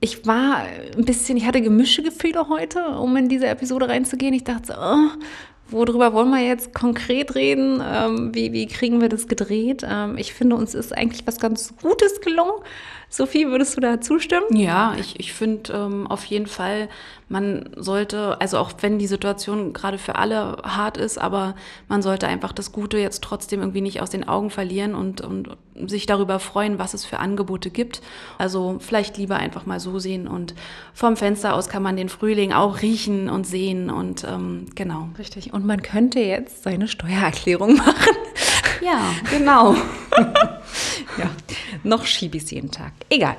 Ich 0.00 0.24
war 0.24 0.62
ein 0.96 1.04
bisschen, 1.04 1.36
ich 1.36 1.44
hatte 1.44 1.60
gemischte 1.60 2.04
Gefühle 2.04 2.48
heute, 2.48 2.86
um 2.98 3.16
in 3.16 3.28
diese 3.28 3.48
Episode 3.48 3.88
reinzugehen. 3.88 4.32
Ich 4.32 4.44
dachte 4.44 4.68
so, 4.68 4.74
oh, 4.80 5.08
Worüber 5.70 6.12
wollen 6.12 6.30
wir 6.30 6.44
jetzt 6.44 6.74
konkret 6.74 7.34
reden? 7.34 7.82
Ähm, 7.84 8.34
wie, 8.34 8.52
wie 8.52 8.66
kriegen 8.66 9.00
wir 9.00 9.08
das 9.08 9.28
gedreht? 9.28 9.84
Ähm, 9.88 10.18
ich 10.18 10.34
finde, 10.34 10.56
uns 10.56 10.74
ist 10.74 10.92
eigentlich 10.96 11.26
was 11.26 11.38
ganz 11.38 11.74
Gutes 11.80 12.20
gelungen. 12.20 12.62
Sophie, 13.12 13.48
würdest 13.48 13.76
du 13.76 13.80
da 13.80 14.00
zustimmen? 14.00 14.54
Ja, 14.54 14.94
ich, 14.96 15.18
ich 15.18 15.32
finde 15.32 15.72
ähm, 15.72 16.06
auf 16.06 16.24
jeden 16.26 16.46
Fall, 16.46 16.88
man 17.28 17.68
sollte, 17.76 18.40
also 18.40 18.58
auch 18.58 18.70
wenn 18.82 19.00
die 19.00 19.08
Situation 19.08 19.72
gerade 19.72 19.98
für 19.98 20.14
alle 20.14 20.58
hart 20.62 20.96
ist, 20.96 21.18
aber 21.18 21.56
man 21.88 22.02
sollte 22.02 22.28
einfach 22.28 22.52
das 22.52 22.70
Gute 22.70 22.98
jetzt 22.98 23.24
trotzdem 23.24 23.60
irgendwie 23.60 23.80
nicht 23.80 24.00
aus 24.00 24.10
den 24.10 24.28
Augen 24.28 24.50
verlieren 24.50 24.94
und, 24.94 25.22
und 25.22 25.56
sich 25.86 26.06
darüber 26.06 26.38
freuen, 26.38 26.78
was 26.78 26.94
es 26.94 27.04
für 27.04 27.18
Angebote 27.18 27.70
gibt. 27.70 28.00
Also 28.38 28.76
vielleicht 28.78 29.16
lieber 29.16 29.36
einfach 29.36 29.66
mal 29.66 29.80
so 29.80 29.98
sehen 29.98 30.28
und 30.28 30.54
vom 30.94 31.16
Fenster 31.16 31.54
aus 31.54 31.68
kann 31.68 31.82
man 31.82 31.96
den 31.96 32.08
Frühling 32.08 32.52
auch 32.52 32.80
riechen 32.80 33.28
und 33.28 33.44
sehen 33.44 33.90
und 33.90 34.22
ähm, 34.22 34.66
genau. 34.76 35.08
Richtig. 35.18 35.52
Und 35.52 35.66
man 35.66 35.82
könnte 35.82 36.20
jetzt 36.20 36.62
seine 36.62 36.86
Steuererklärung 36.86 37.74
machen. 37.76 38.16
Ja, 38.80 39.14
genau. 39.30 39.74
ja, 41.18 41.30
noch 41.82 42.06
schiebe 42.06 42.36
ich 42.36 42.50
jeden 42.50 42.70
Tag. 42.70 42.92
Egal. 43.10 43.36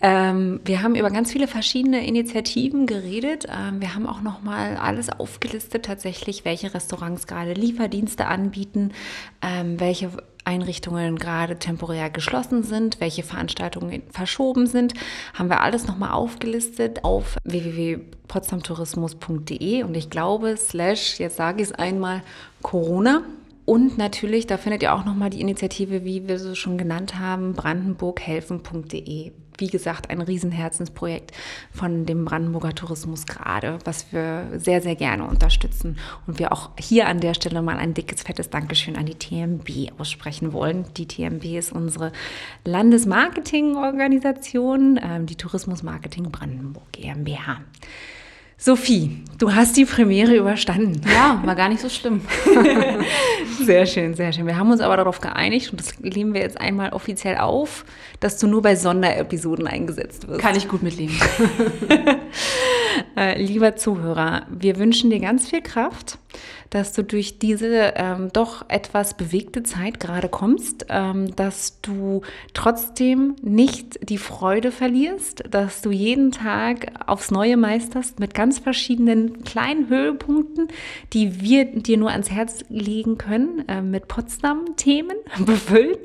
Ähm, 0.00 0.60
wir 0.64 0.82
haben 0.82 0.94
über 0.94 1.10
ganz 1.10 1.32
viele 1.32 1.48
verschiedene 1.48 2.06
Initiativen 2.06 2.86
geredet. 2.86 3.46
Ähm, 3.48 3.80
wir 3.80 3.94
haben 3.94 4.06
auch 4.06 4.20
noch 4.20 4.42
mal 4.42 4.76
alles 4.76 5.08
aufgelistet, 5.08 5.86
tatsächlich, 5.86 6.44
welche 6.44 6.74
Restaurants 6.74 7.26
gerade 7.26 7.54
Lieferdienste 7.54 8.26
anbieten, 8.26 8.92
ähm, 9.40 9.80
welche 9.80 10.10
Einrichtungen 10.44 11.18
gerade 11.18 11.58
temporär 11.58 12.10
geschlossen 12.10 12.62
sind, 12.64 13.00
welche 13.00 13.22
Veranstaltungen 13.22 14.02
verschoben 14.10 14.66
sind, 14.66 14.92
haben 15.34 15.48
wir 15.48 15.60
alles 15.60 15.86
nochmal 15.86 16.10
aufgelistet 16.12 17.04
auf 17.04 17.36
www.potsdamtourismus.de 17.44 19.84
und 19.84 19.96
ich 19.96 20.10
glaube, 20.10 20.56
slash, 20.56 21.20
jetzt 21.20 21.36
sage 21.36 21.62
ich 21.62 21.68
es 21.68 21.74
einmal, 21.74 22.22
Corona 22.60 23.22
und 23.64 23.96
natürlich, 23.96 24.48
da 24.48 24.56
findet 24.56 24.82
ihr 24.82 24.92
auch 24.92 25.04
nochmal 25.04 25.30
die 25.30 25.40
Initiative, 25.40 26.04
wie 26.04 26.26
wir 26.26 26.36
sie 26.38 26.56
schon 26.56 26.78
genannt 26.78 27.20
haben, 27.20 27.52
brandenburghelfen.de. 27.54 29.30
Wie 29.58 29.66
gesagt, 29.68 30.10
ein 30.10 30.20
Riesenherzensprojekt 30.20 31.30
von 31.70 32.04
dem 32.04 32.24
Brandenburger 32.24 32.74
Tourismus 32.74 33.26
gerade, 33.26 33.78
was 33.84 34.12
wir 34.12 34.48
sehr, 34.56 34.80
sehr 34.80 34.96
gerne 34.96 35.28
unterstützen. 35.28 35.98
Und 36.26 36.40
wir 36.40 36.52
auch 36.52 36.70
hier 36.80 37.06
an 37.06 37.20
der 37.20 37.34
Stelle 37.34 37.62
mal 37.62 37.76
ein 37.76 37.94
dickes, 37.94 38.22
fettes 38.22 38.50
Dankeschön 38.50 38.96
an 38.96 39.06
die 39.06 39.14
TMB 39.14 39.92
aussprechen 40.00 40.52
wollen. 40.52 40.86
Die 40.96 41.06
TMB 41.06 41.44
ist 41.44 41.70
unsere 41.70 42.10
Landesmarketingorganisation, 42.64 44.96
äh, 44.96 45.22
die 45.22 45.36
Tourismus 45.36 45.84
Marketing 45.84 46.32
Brandenburg 46.32 46.90
GmbH. 46.92 47.60
Sophie, 48.64 49.10
du 49.38 49.52
hast 49.52 49.76
die 49.76 49.84
Premiere 49.84 50.36
überstanden. 50.36 51.00
Ja, 51.12 51.42
war 51.44 51.56
gar 51.56 51.68
nicht 51.68 51.80
so 51.80 51.88
schlimm. 51.88 52.20
sehr 53.64 53.86
schön, 53.86 54.14
sehr 54.14 54.32
schön. 54.32 54.46
Wir 54.46 54.56
haben 54.56 54.70
uns 54.70 54.80
aber 54.80 54.96
darauf 54.96 55.20
geeinigt 55.20 55.72
und 55.72 55.80
das 55.80 55.98
lehnen 55.98 56.32
wir 56.32 56.42
jetzt 56.42 56.60
einmal 56.60 56.90
offiziell 56.90 57.38
auf, 57.38 57.84
dass 58.20 58.38
du 58.38 58.46
nur 58.46 58.62
bei 58.62 58.76
Sonderepisoden 58.76 59.66
eingesetzt 59.66 60.28
wirst. 60.28 60.40
Kann 60.40 60.54
ich 60.54 60.68
gut 60.68 60.84
mitleben. 60.84 61.16
äh, 63.16 63.42
lieber 63.42 63.74
Zuhörer, 63.74 64.46
wir 64.48 64.78
wünschen 64.78 65.10
dir 65.10 65.18
ganz 65.18 65.50
viel 65.50 65.62
Kraft 65.62 66.18
dass 66.70 66.92
du 66.92 67.04
durch 67.04 67.38
diese 67.38 67.92
ähm, 67.96 68.30
doch 68.32 68.64
etwas 68.68 69.14
bewegte 69.16 69.62
Zeit 69.62 70.00
gerade 70.00 70.28
kommst, 70.28 70.86
ähm, 70.88 71.34
dass 71.36 71.80
du 71.82 72.22
trotzdem 72.54 73.36
nicht 73.42 74.08
die 74.08 74.18
Freude 74.18 74.72
verlierst, 74.72 75.44
dass 75.50 75.82
du 75.82 75.90
jeden 75.90 76.32
Tag 76.32 76.92
aufs 77.06 77.30
Neue 77.30 77.56
meisterst 77.56 78.20
mit 78.20 78.34
ganz 78.34 78.58
verschiedenen 78.58 79.44
kleinen 79.44 79.88
Höhepunkten, 79.88 80.68
die 81.12 81.40
wir 81.42 81.66
dir 81.66 81.98
nur 81.98 82.10
ans 82.10 82.30
Herz 82.30 82.64
legen 82.68 83.18
können, 83.18 83.68
äh, 83.68 83.82
mit 83.82 84.08
Potsdam-Themen 84.08 85.16
befüllen. 85.44 85.98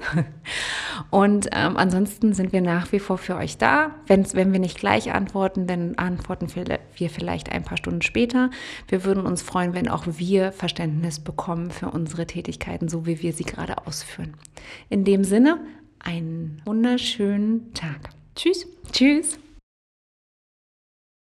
Und 1.09 1.47
ähm, 1.53 1.77
ansonsten 1.77 2.33
sind 2.33 2.51
wir 2.51 2.61
nach 2.61 2.91
wie 2.91 2.99
vor 2.99 3.17
für 3.17 3.35
euch 3.37 3.57
da. 3.57 3.91
Wenn's, 4.07 4.35
wenn 4.35 4.51
wir 4.51 4.59
nicht 4.59 4.77
gleich 4.77 5.13
antworten, 5.13 5.67
dann 5.67 5.95
antworten 5.95 6.47
wir 6.53 7.09
vielleicht 7.09 7.51
ein 7.51 7.63
paar 7.63 7.77
Stunden 7.77 8.01
später. 8.01 8.49
Wir 8.87 9.05
würden 9.05 9.25
uns 9.25 9.41
freuen, 9.41 9.73
wenn 9.73 9.87
auch 9.87 10.05
wir 10.19 10.51
Verständnis 10.51 11.19
bekommen 11.19 11.71
für 11.71 11.91
unsere 11.91 12.27
Tätigkeiten, 12.27 12.89
so 12.89 13.06
wie 13.06 13.21
wir 13.21 13.34
sie 13.34 13.43
gerade 13.43 13.86
ausführen. 13.86 14.34
In 14.89 15.03
dem 15.03 15.23
Sinne, 15.23 15.60
einen 15.99 16.62
wunderschönen 16.65 17.73
Tag. 17.73 18.10
Tschüss. 18.36 18.67
Tschüss. 18.91 19.39